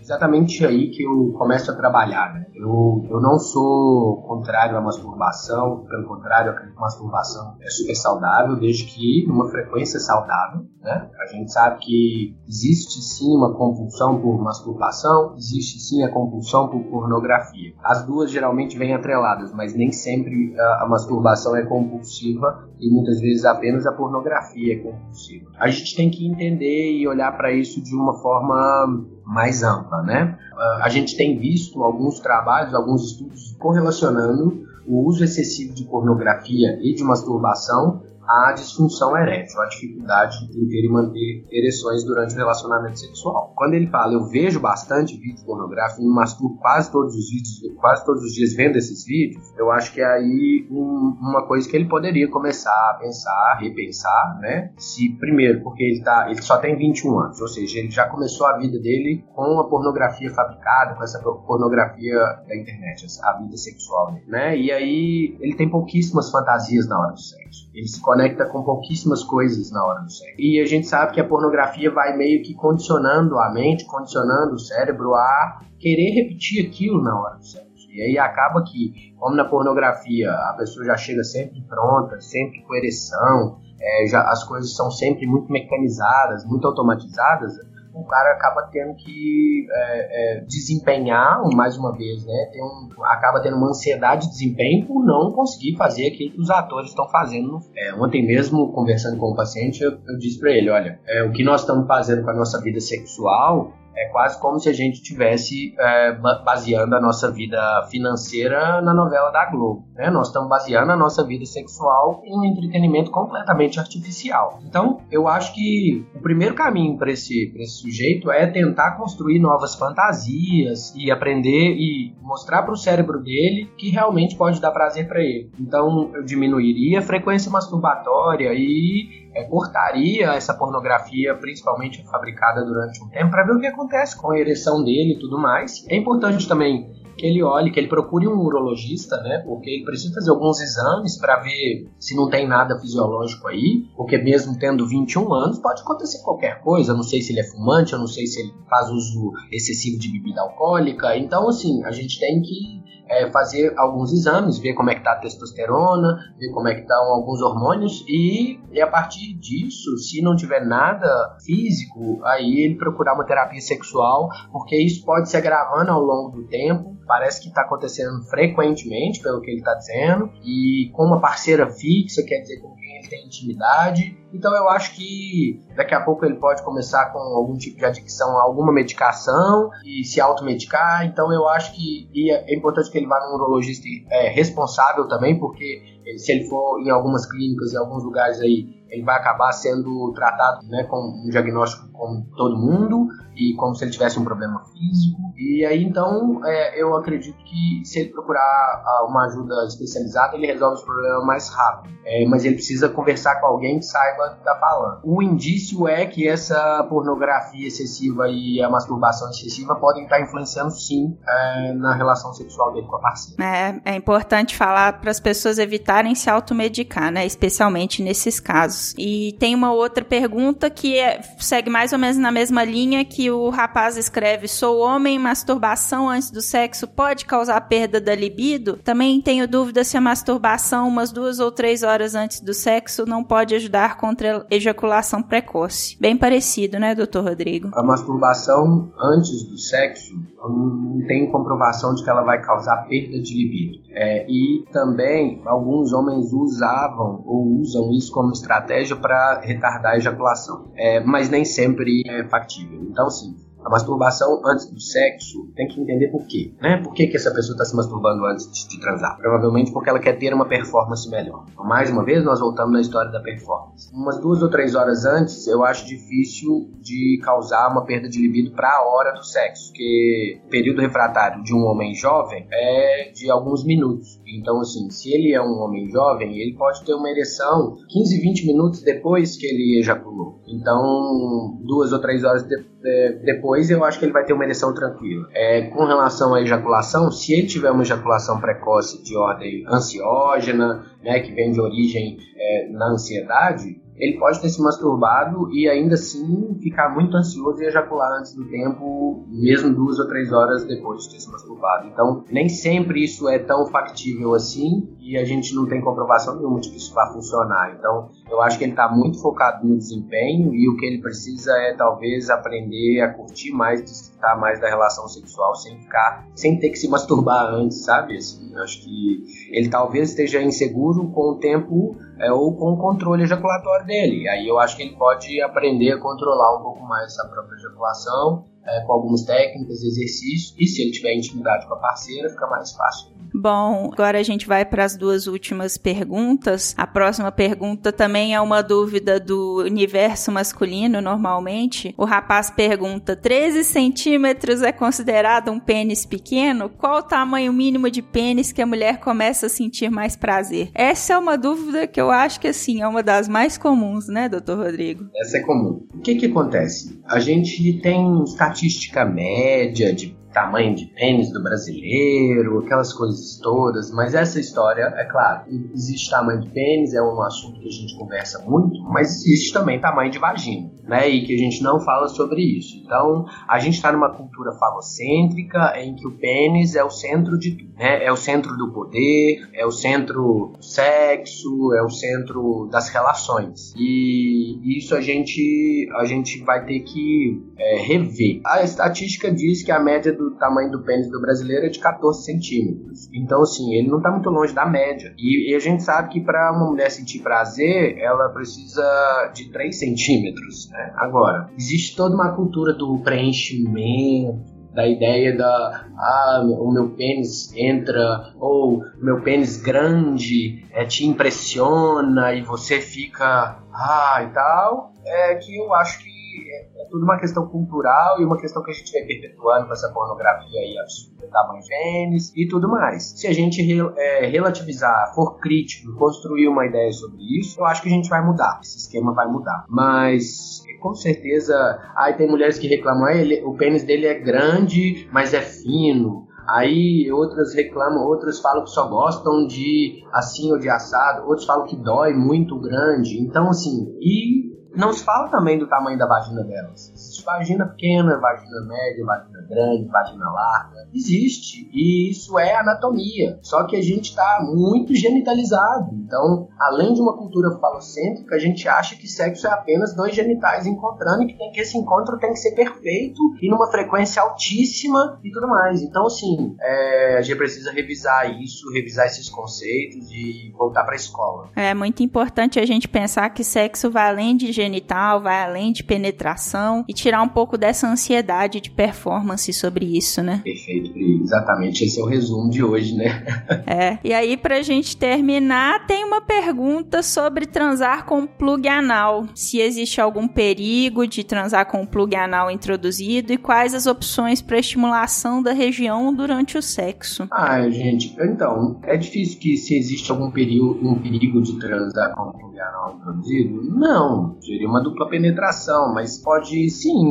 Exatamente 0.00 0.64
aí 0.64 0.90
que 0.90 1.02
eu 1.02 1.32
começo 1.38 1.70
a 1.70 1.74
trabalhar. 1.74 2.34
Né? 2.34 2.46
Eu, 2.54 3.06
eu 3.10 3.20
não 3.20 3.38
sou 3.38 4.22
contrário 4.22 4.76
à 4.76 4.80
masturbação, 4.80 5.84
pelo 5.88 6.06
contrário, 6.06 6.48
eu 6.48 6.52
acredito 6.52 6.74
que 6.74 6.80
masturbação 6.80 7.56
é 7.60 7.70
super 7.70 7.94
saudável, 7.94 8.56
desde 8.56 8.84
que 8.84 9.26
numa 9.26 9.48
frequência 9.50 9.98
saudável. 9.98 10.66
Né? 10.80 11.10
A 11.20 11.26
gente 11.26 11.52
sabe 11.52 11.78
que 11.80 12.36
existe 12.46 13.00
sim 13.00 13.36
uma 13.36 13.54
compulsão 13.54 14.20
por 14.20 14.42
masturbação, 14.42 15.34
existe 15.36 15.78
sim 15.78 16.02
a 16.02 16.10
compulsão 16.10 16.68
por 16.68 16.82
pornografia. 16.84 17.72
As 17.82 18.04
duas 18.04 18.30
geralmente 18.30 18.76
vêm 18.76 18.94
atreladas, 18.94 19.52
mas 19.52 19.74
nem 19.74 19.92
sempre 19.92 20.54
a, 20.58 20.84
a 20.84 20.88
masturbação 20.88 21.56
é 21.56 21.64
compulsiva 21.64 22.68
e 22.78 22.90
muitas 22.90 23.20
vezes 23.20 23.44
apenas 23.44 23.86
a 23.86 23.92
pornografia 23.92 24.74
é 24.74 24.78
compulsiva. 24.78 25.50
A 25.58 25.68
gente 25.68 25.94
tem 25.94 26.10
que 26.10 26.26
entender 26.26 26.92
e 26.92 27.06
olhar 27.06 27.36
para 27.36 27.52
isso 27.52 27.82
de 27.82 27.94
uma 27.94 28.14
forma 28.20 29.06
mais 29.24 29.62
ampla, 29.62 30.02
né? 30.02 30.38
A 30.80 30.88
gente 30.88 31.16
tem 31.16 31.38
visto 31.38 31.82
alguns 31.82 32.20
trabalhos, 32.20 32.74
alguns 32.74 33.04
estudos 33.04 33.56
correlacionando 33.58 34.66
o 34.86 35.06
uso 35.06 35.22
excessivo 35.24 35.74
de 35.74 35.84
pornografia 35.84 36.78
e 36.82 36.94
de 36.94 37.04
masturbação 37.04 38.01
a 38.32 38.52
disfunção 38.52 39.16
erétil, 39.16 39.60
a 39.60 39.66
dificuldade 39.66 40.36
em 40.44 40.68
ter 40.68 40.84
e 40.84 40.88
manter 40.88 41.44
ereções 41.50 42.04
durante 42.04 42.34
o 42.34 42.36
relacionamento 42.38 42.98
sexual. 42.98 43.52
Quando 43.54 43.74
ele 43.74 43.86
fala, 43.88 44.14
eu 44.14 44.24
vejo 44.24 44.58
bastante 44.58 45.16
vídeos 45.16 45.42
pornográficos, 45.44 46.04
me 46.04 46.10
masturbo 46.12 46.58
quase 46.58 46.90
todos 46.90 47.14
os 47.14 47.30
vídeos, 47.30 47.80
quase 47.80 48.04
todos 48.04 48.22
os 48.22 48.32
dias 48.32 48.54
vendo 48.54 48.76
esses 48.76 49.04
vídeos, 49.04 49.42
eu 49.58 49.70
acho 49.70 49.92
que 49.92 50.00
é 50.00 50.06
aí 50.06 50.66
um, 50.70 51.16
uma 51.20 51.46
coisa 51.46 51.68
que 51.68 51.76
ele 51.76 51.88
poderia 51.88 52.28
começar 52.30 52.70
a 52.70 52.98
pensar, 52.98 53.58
repensar, 53.60 54.38
né? 54.40 54.72
Se 54.78 55.10
primeiro, 55.18 55.62
porque 55.62 55.82
ele 55.82 56.02
tá, 56.02 56.30
ele 56.30 56.40
só 56.40 56.56
tem 56.56 56.76
21 56.76 57.18
anos, 57.18 57.40
ou 57.40 57.48
seja, 57.48 57.78
ele 57.78 57.90
já 57.90 58.08
começou 58.08 58.46
a 58.46 58.56
vida 58.58 58.78
dele 58.78 59.24
com 59.34 59.60
a 59.60 59.68
pornografia 59.68 60.30
fabricada, 60.30 60.94
com 60.94 61.02
essa 61.02 61.20
pornografia 61.20 62.14
da 62.48 62.56
internet, 62.56 63.06
a 63.22 63.38
vida 63.38 63.56
sexual, 63.56 64.14
né? 64.26 64.56
E 64.56 64.72
aí 64.72 65.36
ele 65.40 65.54
tem 65.54 65.68
pouquíssimas 65.68 66.30
fantasias 66.30 66.88
na 66.88 66.98
hora 66.98 67.12
do 67.12 67.20
sexo. 67.20 67.70
Ele 67.74 67.86
se 67.86 68.00
conecta 68.00 68.21
com 68.50 68.62
pouquíssimas 68.62 69.22
coisas 69.22 69.70
na 69.70 69.84
hora 69.84 70.00
do 70.02 70.10
sexo. 70.10 70.34
E 70.38 70.60
a 70.60 70.66
gente 70.66 70.86
sabe 70.86 71.12
que 71.12 71.20
a 71.20 71.26
pornografia 71.26 71.90
vai 71.90 72.16
meio 72.16 72.42
que 72.42 72.54
condicionando 72.54 73.38
a 73.38 73.52
mente, 73.52 73.84
condicionando 73.86 74.54
o 74.54 74.58
cérebro 74.58 75.14
a 75.14 75.60
querer 75.78 76.10
repetir 76.22 76.66
aquilo 76.66 77.02
na 77.02 77.18
hora 77.18 77.36
do 77.36 77.44
sexo. 77.44 77.72
E 77.90 78.00
aí 78.00 78.18
acaba 78.18 78.62
que, 78.64 79.12
como 79.18 79.36
na 79.36 79.44
pornografia, 79.44 80.30
a 80.30 80.54
pessoa 80.58 80.84
já 80.86 80.96
chega 80.96 81.22
sempre 81.22 81.60
pronta, 81.68 82.20
sempre 82.20 82.62
com 82.62 82.74
ereção, 82.74 83.58
é, 83.78 84.06
já, 84.06 84.22
as 84.22 84.44
coisas 84.44 84.74
são 84.74 84.90
sempre 84.90 85.26
muito 85.26 85.50
mecanizadas, 85.50 86.44
muito 86.46 86.66
automatizadas, 86.66 87.58
o 87.94 88.04
cara 88.04 88.32
acaba 88.32 88.68
tendo 88.72 88.94
que 88.94 89.66
é, 89.70 90.38
é, 90.38 90.40
desempenhar, 90.40 91.42
mais 91.54 91.76
uma 91.76 91.94
vez, 91.96 92.24
né? 92.24 92.50
Tem 92.52 92.62
um, 92.62 92.88
acaba 93.04 93.40
tendo 93.42 93.56
uma 93.56 93.68
ansiedade 93.68 94.26
de 94.26 94.32
desempenho 94.32 94.86
por 94.86 95.04
não 95.04 95.32
conseguir 95.32 95.76
fazer 95.76 96.08
aquilo 96.08 96.32
que 96.32 96.40
os 96.40 96.50
atores 96.50 96.90
estão 96.90 97.08
fazendo. 97.08 97.58
É, 97.76 97.94
ontem 97.94 98.26
mesmo, 98.26 98.72
conversando 98.72 99.18
com 99.18 99.32
o 99.32 99.36
paciente, 99.36 99.82
eu, 99.82 99.92
eu 99.92 100.18
disse 100.18 100.40
para 100.40 100.52
ele, 100.52 100.70
olha, 100.70 100.98
é, 101.06 101.22
o 101.22 101.32
que 101.32 101.44
nós 101.44 101.60
estamos 101.60 101.86
fazendo 101.86 102.24
com 102.24 102.30
a 102.30 102.34
nossa 102.34 102.60
vida 102.60 102.80
sexual 102.80 103.72
é 103.94 104.06
quase 104.06 104.40
como 104.40 104.58
se 104.58 104.68
a 104.68 104.72
gente 104.72 104.96
estivesse 104.96 105.74
é, 105.78 106.12
baseando 106.44 106.94
a 106.94 107.00
nossa 107.00 107.30
vida 107.30 107.60
financeira 107.90 108.80
na 108.80 108.94
novela 108.94 109.30
da 109.30 109.46
Globo. 109.50 109.84
Né? 109.94 110.10
Nós 110.10 110.28
estamos 110.28 110.48
baseando 110.48 110.92
a 110.92 110.96
nossa 110.96 111.24
vida 111.24 111.44
sexual 111.44 112.22
em 112.24 112.38
um 112.38 112.44
entretenimento 112.44 113.10
completamente 113.10 113.78
artificial. 113.78 114.60
Então, 114.66 115.00
eu 115.10 115.28
acho 115.28 115.54
que 115.54 116.04
o 116.14 116.20
primeiro 116.20 116.54
caminho 116.54 116.96
para 116.96 117.10
esse, 117.10 117.52
esse 117.56 117.82
sujeito 117.82 118.30
é 118.30 118.46
tentar 118.46 118.92
construir 118.92 119.38
novas 119.38 119.74
fantasias 119.74 120.94
e 120.96 121.10
aprender 121.10 121.76
e 121.76 122.14
mostrar 122.20 122.62
para 122.62 122.72
o 122.72 122.76
cérebro 122.76 123.22
dele 123.22 123.70
que 123.76 123.90
realmente 123.90 124.36
pode 124.36 124.60
dar 124.60 124.70
prazer 124.70 125.06
para 125.06 125.20
ele. 125.20 125.50
Então, 125.58 126.10
eu 126.14 126.24
diminuiria 126.24 127.00
a 127.00 127.02
frequência 127.02 127.50
masturbatória 127.50 128.52
e 128.54 129.21
é, 129.34 129.44
cortaria 129.44 130.32
essa 130.32 130.54
pornografia, 130.54 131.34
principalmente 131.34 132.04
fabricada 132.04 132.64
durante 132.64 133.02
um 133.02 133.08
tempo, 133.08 133.30
para 133.30 133.44
ver 133.44 133.52
o 133.52 133.60
que 133.60 133.66
acontece 133.66 134.16
com 134.20 134.30
a 134.30 134.38
ereção 134.38 134.82
dele 134.84 135.14
e 135.14 135.18
tudo 135.18 135.38
mais. 135.38 135.84
É 135.88 135.96
importante 135.96 136.46
também 136.46 136.90
que 137.16 137.26
ele 137.26 137.42
olhe, 137.42 137.70
que 137.70 137.78
ele 137.78 137.88
procure 137.88 138.26
um 138.26 138.38
urologista, 138.38 139.16
né? 139.18 139.42
Porque 139.44 139.70
ele 139.70 139.84
precisa 139.84 140.14
fazer 140.14 140.30
alguns 140.30 140.60
exames 140.60 141.18
para 141.18 141.40
ver 141.40 141.88
se 141.98 142.16
não 142.16 142.28
tem 142.28 142.46
nada 142.46 142.78
fisiológico 142.78 143.48
aí, 143.48 143.86
porque 143.96 144.18
mesmo 144.18 144.58
tendo 144.58 144.86
21 144.86 145.32
anos 145.32 145.58
pode 145.58 145.82
acontecer 145.82 146.22
qualquer 146.22 146.60
coisa. 146.60 146.92
Eu 146.92 146.96
não 146.96 147.02
sei 147.02 147.20
se 147.20 147.32
ele 147.32 147.40
é 147.40 147.44
fumante, 147.44 147.92
eu 147.92 147.98
não 147.98 148.06
sei 148.06 148.26
se 148.26 148.40
ele 148.40 148.52
faz 148.68 148.90
uso 148.90 149.32
excessivo 149.50 149.98
de 149.98 150.10
bebida 150.10 150.40
alcoólica. 150.40 151.16
Então, 151.16 151.48
assim, 151.48 151.84
a 151.84 151.90
gente 151.90 152.18
tem 152.18 152.40
que 152.40 152.81
é, 153.08 153.30
fazer 153.30 153.74
alguns 153.76 154.12
exames, 154.12 154.58
ver 154.58 154.74
como 154.74 154.90
é 154.90 154.94
que 154.94 155.00
está 155.00 155.12
a 155.12 155.16
testosterona, 155.16 156.18
ver 156.38 156.50
como 156.52 156.68
é 156.68 156.74
que 156.74 156.82
estão 156.82 157.02
alguns 157.12 157.40
hormônios 157.40 158.04
e, 158.08 158.60
e, 158.72 158.80
a 158.80 158.86
partir 158.86 159.34
disso, 159.34 159.96
se 159.98 160.22
não 160.22 160.36
tiver 160.36 160.64
nada 160.64 161.36
físico, 161.44 162.20
aí 162.24 162.60
ele 162.60 162.76
procurar 162.76 163.14
uma 163.14 163.24
terapia 163.24 163.60
sexual, 163.60 164.28
porque 164.50 164.76
isso 164.76 165.04
pode 165.04 165.28
se 165.28 165.36
agravando 165.36 165.90
ao 165.90 166.00
longo 166.00 166.30
do 166.30 166.46
tempo, 166.46 166.96
parece 167.06 167.42
que 167.42 167.48
está 167.48 167.62
acontecendo 167.62 168.22
frequentemente, 168.30 169.20
pelo 169.20 169.40
que 169.40 169.50
ele 169.50 169.58
está 169.58 169.74
dizendo, 169.74 170.30
e 170.44 170.90
com 170.92 171.04
uma 171.04 171.20
parceira 171.20 171.68
fixa, 171.70 172.22
quer 172.26 172.40
dizer, 172.40 172.60
com 172.60 172.74
tem 173.08 173.26
intimidade, 173.26 174.16
Então 174.32 174.54
eu 174.56 174.68
acho 174.68 174.94
que 174.94 175.60
daqui 175.76 175.94
a 175.94 176.00
pouco 176.00 176.24
ele 176.24 176.36
pode 176.36 176.62
começar 176.62 177.12
com 177.12 177.18
algum 177.18 177.56
tipo 177.56 177.76
de 177.76 177.84
adicção 177.84 178.38
a 178.38 178.42
alguma 178.42 178.72
medicação 178.72 179.70
e 179.84 180.04
se 180.04 180.20
automedicar. 180.20 181.04
Então 181.04 181.32
eu 181.32 181.48
acho 181.48 181.74
que 181.74 182.08
é 182.30 182.54
importante 182.54 182.90
que 182.90 182.98
ele 182.98 183.06
vá 183.06 183.20
num 183.20 183.34
urologista 183.34 183.86
é, 184.10 184.28
responsável 184.28 185.06
também, 185.06 185.38
porque 185.38 185.82
se 186.16 186.32
ele 186.32 186.48
for 186.48 186.80
em 186.80 186.90
algumas 186.90 187.26
clínicas, 187.26 187.72
em 187.72 187.76
alguns 187.76 188.02
lugares 188.04 188.40
aí, 188.40 188.81
ele 188.92 189.02
vai 189.04 189.16
acabar 189.16 189.50
sendo 189.52 190.12
tratado 190.12 190.66
né, 190.68 190.84
com 190.84 191.22
um 191.24 191.30
diagnóstico 191.30 191.90
como 191.92 192.26
todo 192.36 192.56
mundo 192.56 193.08
e 193.34 193.54
como 193.56 193.74
se 193.74 193.84
ele 193.84 193.90
tivesse 193.90 194.18
um 194.18 194.24
problema 194.24 194.62
físico. 194.66 195.18
E 195.36 195.64
aí 195.64 195.82
então 195.82 196.44
é, 196.44 196.80
eu 196.80 196.94
acredito 196.94 197.36
que 197.44 197.82
se 197.84 198.00
ele 198.00 198.10
procurar 198.10 198.82
uma 199.08 199.26
ajuda 199.26 199.64
especializada, 199.66 200.36
ele 200.36 200.46
resolve 200.46 200.76
os 200.76 200.82
problemas 200.84 201.24
mais 201.24 201.48
rápido. 201.48 201.92
É, 202.04 202.26
mas 202.26 202.44
ele 202.44 202.56
precisa 202.56 202.88
conversar 202.88 203.40
com 203.40 203.46
alguém 203.46 203.78
que 203.78 203.84
saiba 203.84 204.26
o 204.26 204.30
que 204.32 204.38
está 204.38 204.56
falando. 204.56 205.00
O 205.04 205.22
indício 205.22 205.86
é 205.88 206.04
que 206.04 206.28
essa 206.28 206.84
pornografia 206.88 207.66
excessiva 207.66 208.28
e 208.28 208.60
a 208.60 208.68
masturbação 208.68 209.30
excessiva 209.30 209.76
podem 209.76 210.04
estar 210.04 210.20
influenciando 210.20 210.72
sim 210.72 211.16
é, 211.26 211.72
na 211.72 211.94
relação 211.94 212.32
sexual 212.34 212.72
dele 212.72 212.86
com 212.88 212.96
a 212.96 213.00
parceira. 213.00 213.42
É, 213.44 213.92
é 213.92 213.96
importante 213.96 214.56
falar 214.56 215.00
para 215.00 215.10
as 215.10 215.20
pessoas 215.20 215.58
evitarem 215.58 216.14
se 216.14 216.28
automedicar, 216.28 217.10
né? 217.12 217.24
Especialmente 217.24 218.02
nesses 218.02 218.40
casos. 218.40 218.81
E 218.98 219.36
tem 219.38 219.54
uma 219.54 219.72
outra 219.72 220.04
pergunta 220.04 220.68
que 220.68 220.98
é, 220.98 221.20
segue 221.38 221.70
mais 221.70 221.92
ou 221.92 221.98
menos 221.98 222.16
na 222.16 222.30
mesma 222.30 222.64
linha 222.64 223.04
que 223.04 223.30
o 223.30 223.48
rapaz 223.50 223.96
escreve: 223.96 224.48
Sou 224.48 224.80
homem, 224.80 225.18
masturbação 225.18 226.08
antes 226.08 226.30
do 226.30 226.40
sexo 226.40 226.86
pode 226.86 227.24
causar 227.24 227.60
perda 227.62 228.00
da 228.00 228.14
libido? 228.14 228.78
Também 228.84 229.20
tenho 229.20 229.46
dúvida 229.46 229.84
se 229.84 229.96
a 229.96 230.00
masturbação 230.00 230.88
umas 230.88 231.12
duas 231.12 231.38
ou 231.38 231.50
três 231.50 231.82
horas 231.82 232.14
antes 232.14 232.40
do 232.40 232.52
sexo 232.52 233.06
não 233.06 233.22
pode 233.22 233.54
ajudar 233.54 233.96
contra 233.96 234.38
a 234.38 234.54
ejaculação 234.54 235.22
precoce. 235.22 235.96
Bem 236.00 236.16
parecido, 236.16 236.78
né, 236.78 236.94
doutor 236.94 237.24
Rodrigo? 237.24 237.70
A 237.74 237.82
masturbação 237.82 238.92
antes 238.98 239.44
do 239.44 239.58
sexo 239.58 240.14
não 240.48 241.06
tem 241.06 241.30
comprovação 241.30 241.94
de 241.94 242.02
que 242.02 242.10
ela 242.10 242.22
vai 242.22 242.40
causar 242.40 242.86
perda 242.88 243.20
de 243.20 243.34
libido. 243.34 243.82
É, 243.90 244.26
e 244.28 244.64
também 244.72 245.42
alguns 245.44 245.92
homens 245.92 246.32
usavam 246.32 247.22
ou 247.26 247.60
usam 247.60 247.90
isso 247.92 248.12
como 248.12 248.32
estratégia 248.32 248.96
para 248.96 249.40
retardar 249.40 249.92
a 249.92 249.96
ejaculação, 249.96 250.72
é, 250.76 251.00
mas 251.00 251.28
nem 251.28 251.44
sempre 251.44 252.02
é 252.06 252.24
factível. 252.28 252.82
Então, 252.82 253.08
sim, 253.10 253.34
a 253.64 253.70
masturbação 253.70 254.40
antes 254.44 254.66
do 254.70 254.80
sexo, 254.80 255.50
tem 255.54 255.68
que 255.68 255.80
entender 255.80 256.08
por 256.08 256.26
quê, 256.26 256.54
né? 256.60 256.78
Por 256.78 256.92
que, 256.92 257.06
que 257.06 257.16
essa 257.16 257.32
pessoa 257.32 257.54
está 257.54 257.64
se 257.64 257.76
masturbando 257.76 258.24
antes 258.26 258.50
de, 258.50 258.68
de, 258.68 258.80
transar? 258.80 259.16
Provavelmente 259.18 259.72
porque 259.72 259.88
ela 259.88 259.98
quer 259.98 260.18
ter 260.18 260.34
uma 260.34 260.46
performance 260.46 261.08
melhor. 261.08 261.44
Então, 261.52 261.64
mais 261.64 261.90
uma 261.90 262.04
vez, 262.04 262.24
nós 262.24 262.40
voltamos 262.40 262.72
na 262.72 262.80
história 262.80 263.10
da 263.10 263.20
performance. 263.20 263.90
Umas 263.92 264.18
duas 264.20 264.42
ou 264.42 264.50
três 264.50 264.74
horas 264.74 265.04
antes, 265.04 265.46
eu 265.46 265.64
acho 265.64 265.86
difícil 265.86 266.70
de 266.80 267.20
causar 267.22 267.68
uma 267.70 267.84
perda 267.84 268.08
de 268.08 268.20
libido 268.20 268.52
para 268.52 268.68
a 268.68 268.82
hora 268.88 269.12
do 269.12 269.24
sexo, 269.24 269.68
porque 269.68 270.40
o 270.44 270.48
período 270.48 270.80
refratário 270.80 271.42
de 271.42 271.54
um 271.54 271.64
homem 271.64 271.94
jovem 271.94 272.46
é 272.50 273.10
de 273.14 273.30
alguns 273.30 273.64
minutos. 273.64 274.20
Então, 274.38 274.60
assim, 274.60 274.90
se 274.90 275.12
ele 275.12 275.32
é 275.32 275.42
um 275.42 275.60
homem 275.60 275.88
jovem, 275.90 276.38
ele 276.38 276.56
pode 276.56 276.84
ter 276.84 276.94
uma 276.94 277.10
ereção 277.10 277.76
15, 277.88 278.20
20 278.20 278.46
minutos 278.46 278.82
depois 278.82 279.36
que 279.36 279.46
ele 279.46 279.78
ejaculou. 279.78 280.40
Então, 280.46 281.58
duas 281.64 281.92
ou 281.92 282.00
três 282.00 282.24
horas 282.24 282.42
de, 282.42 282.56
de, 282.56 283.22
depois, 283.24 283.70
eu 283.70 283.84
acho 283.84 283.98
que 283.98 284.04
ele 284.04 284.12
vai 284.12 284.24
ter 284.24 284.32
uma 284.32 284.44
ereção 284.44 284.74
tranquila. 284.74 285.28
É, 285.32 285.62
com 285.62 285.84
relação 285.84 286.34
à 286.34 286.42
ejaculação, 286.42 287.10
se 287.10 287.32
ele 287.32 287.46
tiver 287.46 287.70
uma 287.70 287.82
ejaculação 287.82 288.40
precoce 288.40 289.02
de 289.02 289.16
ordem 289.16 289.64
ansiógena, 289.68 290.86
né, 291.02 291.20
que 291.20 291.32
vem 291.32 291.52
de 291.52 291.60
origem 291.60 292.16
é, 292.36 292.68
na 292.70 292.92
ansiedade, 292.92 293.81
ele 293.96 294.18
pode 294.18 294.40
ter 294.40 294.48
se 294.48 294.62
masturbado 294.62 295.50
e 295.52 295.68
ainda 295.68 295.94
assim 295.94 296.58
ficar 296.60 296.88
muito 296.94 297.16
ansioso 297.16 297.62
e 297.62 297.66
ejacular 297.66 298.18
antes 298.18 298.34
do 298.34 298.44
tempo, 298.48 299.24
mesmo 299.28 299.74
duas 299.74 299.98
ou 299.98 300.08
três 300.08 300.32
horas 300.32 300.64
depois 300.64 301.02
de 301.02 301.10
ter 301.10 301.20
se 301.20 301.30
masturbado. 301.30 301.88
Então, 301.88 302.24
nem 302.30 302.48
sempre 302.48 303.04
isso 303.04 303.28
é 303.28 303.38
tão 303.38 303.66
factível 303.66 304.34
assim 304.34 304.88
e 305.00 305.16
a 305.18 305.24
gente 305.24 305.54
não 305.54 305.66
tem 305.66 305.80
comprovação 305.80 306.36
nenhuma 306.36 306.60
de 306.60 306.70
que 306.70 306.76
isso 306.76 306.94
vai 306.94 307.12
funcionar. 307.12 307.74
Então, 307.78 308.08
eu 308.30 308.40
acho 308.40 308.58
que 308.58 308.64
ele 308.64 308.72
está 308.72 308.88
muito 308.88 309.20
focado 309.20 309.66
no 309.66 309.76
desempenho 309.76 310.54
e 310.54 310.68
o 310.68 310.76
que 310.76 310.86
ele 310.86 311.00
precisa 311.00 311.52
é 311.52 311.74
talvez 311.74 312.30
aprender 312.30 313.00
a 313.00 313.12
curtir 313.12 313.52
mais, 313.52 313.82
desfrutar 313.82 314.40
mais 314.40 314.60
da 314.60 314.68
relação 314.68 315.06
sexual 315.08 315.54
sem 315.54 315.78
ficar, 315.78 316.26
sem 316.34 316.58
ter 316.58 316.70
que 316.70 316.76
se 316.76 316.88
masturbar 316.88 317.52
antes, 317.52 317.84
sabe? 317.84 318.16
Assim, 318.16 318.52
eu 318.54 318.62
acho 318.62 318.82
que 318.82 319.24
ele 319.50 319.68
talvez 319.68 320.10
esteja 320.10 320.40
inseguro 320.42 321.08
com 321.08 321.32
o 321.32 321.38
tempo 321.38 321.96
é, 322.22 322.32
ou 322.32 322.56
com 322.56 322.72
o 322.72 322.78
controle 322.78 323.24
ejaculatório 323.24 323.84
dele. 323.84 324.28
Aí 324.28 324.46
eu 324.46 324.58
acho 324.58 324.76
que 324.76 324.82
ele 324.82 324.96
pode 324.96 325.42
aprender 325.42 325.92
a 325.92 326.00
controlar 326.00 326.56
um 326.56 326.62
pouco 326.62 326.82
mais 326.84 327.06
essa 327.06 327.28
própria 327.28 327.56
ejaculação 327.56 328.44
é, 328.66 328.80
com 328.86 328.92
algumas 328.92 329.22
técnicas, 329.22 329.82
exercícios, 329.82 330.54
e 330.58 330.66
se 330.66 330.82
ele 330.82 330.90
tiver 330.90 331.14
intimidade 331.14 331.66
com 331.66 331.74
a 331.74 331.78
parceira, 331.78 332.28
fica 332.30 332.46
mais 332.46 332.72
fácil. 332.72 333.12
Bom, 333.34 333.90
agora 333.92 334.18
a 334.18 334.22
gente 334.22 334.46
vai 334.46 334.64
para 334.64 334.84
as 334.84 334.96
duas 334.96 335.26
últimas 335.26 335.78
perguntas. 335.78 336.74
A 336.76 336.86
próxima 336.86 337.32
pergunta 337.32 337.90
também 337.90 338.34
é 338.34 338.40
uma 338.40 338.62
dúvida 338.62 339.18
do 339.18 339.62
universo 339.62 340.30
masculino, 340.30 341.00
normalmente. 341.00 341.94
O 341.96 342.04
rapaz 342.04 342.50
pergunta: 342.50 343.16
13 343.16 343.64
centímetros 343.64 344.62
é 344.62 344.70
considerado 344.70 345.50
um 345.50 345.58
pênis 345.58 346.04
pequeno? 346.04 346.68
Qual 346.68 346.98
o 346.98 347.02
tamanho 347.02 347.52
mínimo 347.52 347.90
de 347.90 348.02
pênis 348.02 348.52
que 348.52 348.60
a 348.60 348.66
mulher 348.66 349.00
começa 349.00 349.46
a 349.46 349.50
sentir 349.50 349.90
mais 349.90 350.14
prazer? 350.14 350.70
Essa 350.74 351.14
é 351.14 351.18
uma 351.18 351.38
dúvida 351.38 351.86
que 351.86 352.00
eu 352.00 352.10
acho 352.10 352.38
que 352.38 352.48
assim 352.48 352.82
é 352.82 352.88
uma 352.88 353.02
das 353.02 353.28
mais 353.28 353.56
comuns, 353.56 354.08
né, 354.08 354.28
doutor 354.28 354.58
Rodrigo? 354.58 355.08
Essa 355.16 355.38
é 355.38 355.40
comum. 355.40 355.86
O 355.94 356.00
que 356.00 356.16
que 356.16 356.26
acontece? 356.26 357.00
A 357.06 357.18
gente 357.18 357.80
tem 357.80 358.24
estatística 358.52 359.04
média 359.04 359.92
de 359.92 360.16
tamanho 360.32 360.74
de 360.74 360.86
pênis 360.86 361.30
do 361.32 361.42
brasileiro, 361.42 362.58
aquelas 362.58 362.92
coisas 362.92 363.38
todas, 363.40 363.90
mas 363.92 364.14
essa 364.14 364.40
história, 364.40 364.82
é 364.96 365.04
claro, 365.04 365.44
existe 365.74 366.10
tamanho 366.10 366.40
de 366.40 366.50
pênis, 366.50 366.94
é 366.94 367.02
um 367.02 367.22
assunto 367.22 367.60
que 367.60 367.68
a 367.68 367.70
gente 367.70 367.96
conversa 367.96 368.38
muito, 368.40 368.82
mas 368.84 369.16
existe 369.16 369.52
também 369.52 369.80
tamanho 369.80 370.10
de 370.10 370.18
vagina, 370.18 370.70
né? 370.84 371.08
E 371.08 371.24
que 371.24 371.34
a 371.34 371.38
gente 371.38 371.62
não 371.62 371.80
fala 371.80 372.08
sobre 372.08 372.42
isso. 372.42 372.76
Então, 372.84 373.26
a 373.46 373.58
gente 373.58 373.74
está 373.74 373.92
numa 373.92 374.10
cultura 374.10 374.52
falocêntrica 374.52 375.74
em 375.78 375.94
que 375.94 376.06
o 376.06 376.12
pênis 376.12 376.74
é 376.74 376.84
o 376.84 376.90
centro 376.90 377.38
de 377.38 377.56
tudo, 377.56 377.72
né? 377.76 378.04
É 378.04 378.10
o 378.10 378.16
centro 378.16 378.56
do 378.56 378.72
poder, 378.72 379.48
é 379.52 379.66
o 379.66 379.70
centro 379.70 380.52
do 380.56 380.62
sexo, 380.62 381.74
é 381.74 381.82
o 381.82 381.90
centro 381.90 382.68
das 382.70 382.88
relações. 382.88 383.74
E 383.76 384.78
isso 384.78 384.94
a 384.94 385.00
gente, 385.00 385.88
a 385.96 386.04
gente 386.04 386.42
vai 386.42 386.64
ter 386.64 386.80
que 386.80 387.42
é, 387.58 387.78
rever. 387.82 388.40
A 388.44 388.62
estatística 388.62 389.30
diz 389.30 389.62
que 389.62 389.72
a 389.72 389.80
média 389.80 390.12
do 390.12 390.21
tamanho 390.38 390.70
do 390.70 390.82
pênis 390.82 391.10
do 391.10 391.20
brasileiro 391.20 391.66
é 391.66 391.68
de 391.68 391.78
14 391.78 392.24
centímetros. 392.24 393.08
Então, 393.12 393.42
assim, 393.42 393.74
ele 393.74 393.88
não 393.88 393.98
está 393.98 394.10
muito 394.10 394.30
longe 394.30 394.54
da 394.54 394.66
média. 394.66 395.14
E, 395.18 395.52
e 395.52 395.54
a 395.54 395.58
gente 395.58 395.82
sabe 395.82 396.08
que 396.10 396.20
para 396.20 396.52
uma 396.52 396.70
mulher 396.70 396.90
sentir 396.90 397.20
prazer, 397.20 397.98
ela 397.98 398.28
precisa 398.30 399.30
de 399.34 399.50
3 399.50 399.78
centímetros. 399.78 400.70
Né? 400.70 400.92
Agora, 400.96 401.50
existe 401.56 401.96
toda 401.96 402.14
uma 402.14 402.34
cultura 402.34 402.72
do 402.72 402.98
preenchimento, 402.98 404.52
da 404.74 404.86
ideia 404.86 405.36
da 405.36 405.86
ah, 405.98 406.42
o 406.44 406.72
meu 406.72 406.90
pênis 406.90 407.52
entra 407.54 408.32
ou 408.38 408.82
meu 409.02 409.20
pênis 409.20 409.58
grande 409.58 410.64
é, 410.72 410.84
te 410.84 411.06
impressiona 411.06 412.32
e 412.32 412.42
você 412.42 412.80
fica 412.80 413.58
ah 413.72 414.26
e 414.26 414.32
tal 414.32 414.92
é 415.04 415.34
que 415.34 415.56
eu 415.56 415.74
acho 415.74 416.02
que 416.02 416.11
é, 416.50 416.88
tudo 416.90 417.04
uma 417.04 417.18
questão 417.18 417.46
cultural 417.48 418.20
e 418.20 418.24
uma 418.24 418.38
questão 418.38 418.62
que 418.62 418.70
a 418.70 418.74
gente 418.74 418.92
vem 418.92 419.06
perpetuando 419.06 419.66
com 419.66 419.72
essa 419.72 419.92
pornografia 419.92 420.60
aí 420.60 420.78
absurda, 420.78 421.28
tamanho 421.30 421.62
pênis 421.66 422.32
e 422.36 422.46
tudo 422.48 422.68
mais. 422.68 423.18
Se 423.18 423.26
a 423.26 423.32
gente 423.32 423.62
é, 423.96 424.26
relativizar, 424.26 425.12
for 425.14 425.38
crítico, 425.38 425.94
construir 425.96 426.48
uma 426.48 426.66
ideia 426.66 426.92
sobre 426.92 427.18
isso, 427.38 427.60
eu 427.60 427.64
acho 427.64 427.82
que 427.82 427.88
a 427.88 427.92
gente 427.92 428.08
vai 428.08 428.24
mudar, 428.24 428.60
esse 428.62 428.78
esquema 428.78 429.14
vai 429.14 429.26
mudar. 429.26 429.64
Mas 429.68 430.62
com 430.80 430.94
certeza, 430.94 431.54
aí 431.96 432.14
tem 432.14 432.28
mulheres 432.28 432.58
que 432.58 432.66
reclamam, 432.66 433.04
ah, 433.04 433.14
ele, 433.14 433.42
o 433.44 433.54
pênis 433.54 433.84
dele 433.84 434.06
é 434.06 434.18
grande, 434.18 435.08
mas 435.12 435.32
é 435.32 435.40
fino. 435.40 436.26
Aí 436.48 437.10
outras 437.12 437.54
reclamam, 437.54 438.04
outras 438.04 438.40
falam 438.40 438.64
que 438.64 438.70
só 438.70 438.88
gostam 438.88 439.46
de 439.46 440.04
assim 440.12 440.50
ou 440.50 440.58
de 440.58 440.68
assado, 440.68 441.26
outros 441.28 441.46
falam 441.46 441.66
que 441.66 441.76
dói 441.76 442.12
muito 442.12 442.58
grande. 442.58 443.20
Então, 443.20 443.48
assim, 443.48 443.96
e 444.00 444.51
Não 444.74 444.92
se 444.92 445.04
fala 445.04 445.28
também 445.28 445.58
do 445.58 445.66
tamanho 445.66 445.98
da 445.98 446.06
vagina 446.06 446.42
delas. 446.42 446.92
Vagina 447.24 447.66
pequena, 447.66 448.18
vagina 448.18 448.60
média, 448.66 449.04
vagina 449.04 449.46
grande, 449.48 449.88
vagina 449.88 450.30
larga. 450.30 450.88
Existe. 450.92 451.68
E 451.72 452.10
isso 452.10 452.38
é 452.38 452.54
anatomia. 452.56 453.38
Só 453.42 453.64
que 453.66 453.76
a 453.76 453.82
gente 453.82 454.10
está 454.10 454.40
muito 454.42 454.94
genitalizado. 454.94 455.90
Então, 455.94 456.48
além 456.58 456.94
de 456.94 457.00
uma 457.00 457.16
cultura 457.16 457.50
falocêntrica, 457.58 458.34
a 458.34 458.38
gente 458.38 458.68
acha 458.68 458.96
que 458.96 459.06
sexo 459.06 459.46
é 459.46 459.50
apenas 459.50 459.94
dois 459.94 460.14
genitais 460.14 460.66
encontrando 460.66 461.22
e 461.22 461.26
que, 461.26 461.38
tem, 461.38 461.52
que 461.52 461.60
esse 461.60 461.76
encontro 461.76 462.18
tem 462.18 462.30
que 462.30 462.38
ser 462.38 462.52
perfeito 462.52 463.20
e 463.40 463.48
numa 463.48 463.70
frequência 463.70 464.22
altíssima 464.22 465.20
e 465.22 465.30
tudo 465.30 465.48
mais. 465.48 465.82
Então, 465.82 466.06
assim, 466.06 466.56
é, 466.60 467.18
a 467.18 467.22
gente 467.22 467.36
precisa 467.36 467.72
revisar 467.72 468.30
isso, 468.40 468.70
revisar 468.72 469.06
esses 469.06 469.28
conceitos 469.28 470.10
e 470.10 470.52
voltar 470.56 470.84
para 470.84 470.94
a 470.94 470.96
escola. 470.96 471.50
É 471.56 471.74
muito 471.74 472.02
importante 472.02 472.58
a 472.58 472.66
gente 472.66 472.88
pensar 472.88 473.30
que 473.30 473.44
sexo 473.44 473.90
vai 473.90 474.08
além 474.08 474.36
de 474.36 474.52
genital, 474.52 475.20
vai 475.20 475.42
além 475.42 475.72
de 475.72 475.84
penetração 475.84 476.84
e 476.88 476.92
tirar 476.92 477.11
um 477.20 477.28
pouco 477.28 477.58
dessa 477.58 477.88
ansiedade 477.88 478.60
de 478.60 478.70
performance 478.70 479.52
sobre 479.52 479.84
isso, 479.84 480.22
né? 480.22 480.40
Perfeito, 480.44 480.96
exatamente. 480.96 481.84
Esse 481.84 482.00
é 482.00 482.02
o 482.02 482.06
resumo 482.06 482.48
de 482.48 482.62
hoje, 482.62 482.94
né? 482.94 483.24
é. 483.66 483.98
E 484.04 484.14
aí, 484.14 484.36
pra 484.36 484.62
gente 484.62 484.96
terminar, 484.96 485.86
tem 485.86 486.04
uma 486.04 486.20
pergunta 486.20 487.02
sobre 487.02 487.46
transar 487.46 488.06
com 488.06 488.26
plug 488.26 488.68
anal. 488.68 489.26
Se 489.34 489.58
existe 489.58 490.00
algum 490.00 490.28
perigo 490.28 491.06
de 491.06 491.24
transar 491.24 491.66
com 491.66 491.84
plug 491.84 492.14
anal 492.14 492.50
introduzido 492.50 493.32
e 493.32 493.38
quais 493.38 493.74
as 493.74 493.86
opções 493.86 494.40
para 494.40 494.58
estimulação 494.58 495.42
da 495.42 495.52
região 495.52 496.14
durante 496.14 496.56
o 496.56 496.62
sexo. 496.62 497.26
Ah, 497.30 497.68
gente, 497.68 498.14
então, 498.20 498.80
é 498.84 498.96
difícil 498.96 499.38
que 499.38 499.56
se 499.56 499.76
existe 499.76 500.10
algum 500.10 500.30
perigo, 500.30 500.78
um 500.82 500.94
perigo 500.94 501.42
de 501.42 501.58
transar 501.58 502.14
com 502.14 502.32
plug 502.32 502.60
anal 502.60 502.96
introduzido? 502.96 503.62
Não, 503.70 504.36
seria 504.40 504.68
uma 504.68 504.82
dupla 504.82 505.08
penetração, 505.08 505.92
mas 505.92 506.18
pode 506.18 506.70
sim. 506.70 507.01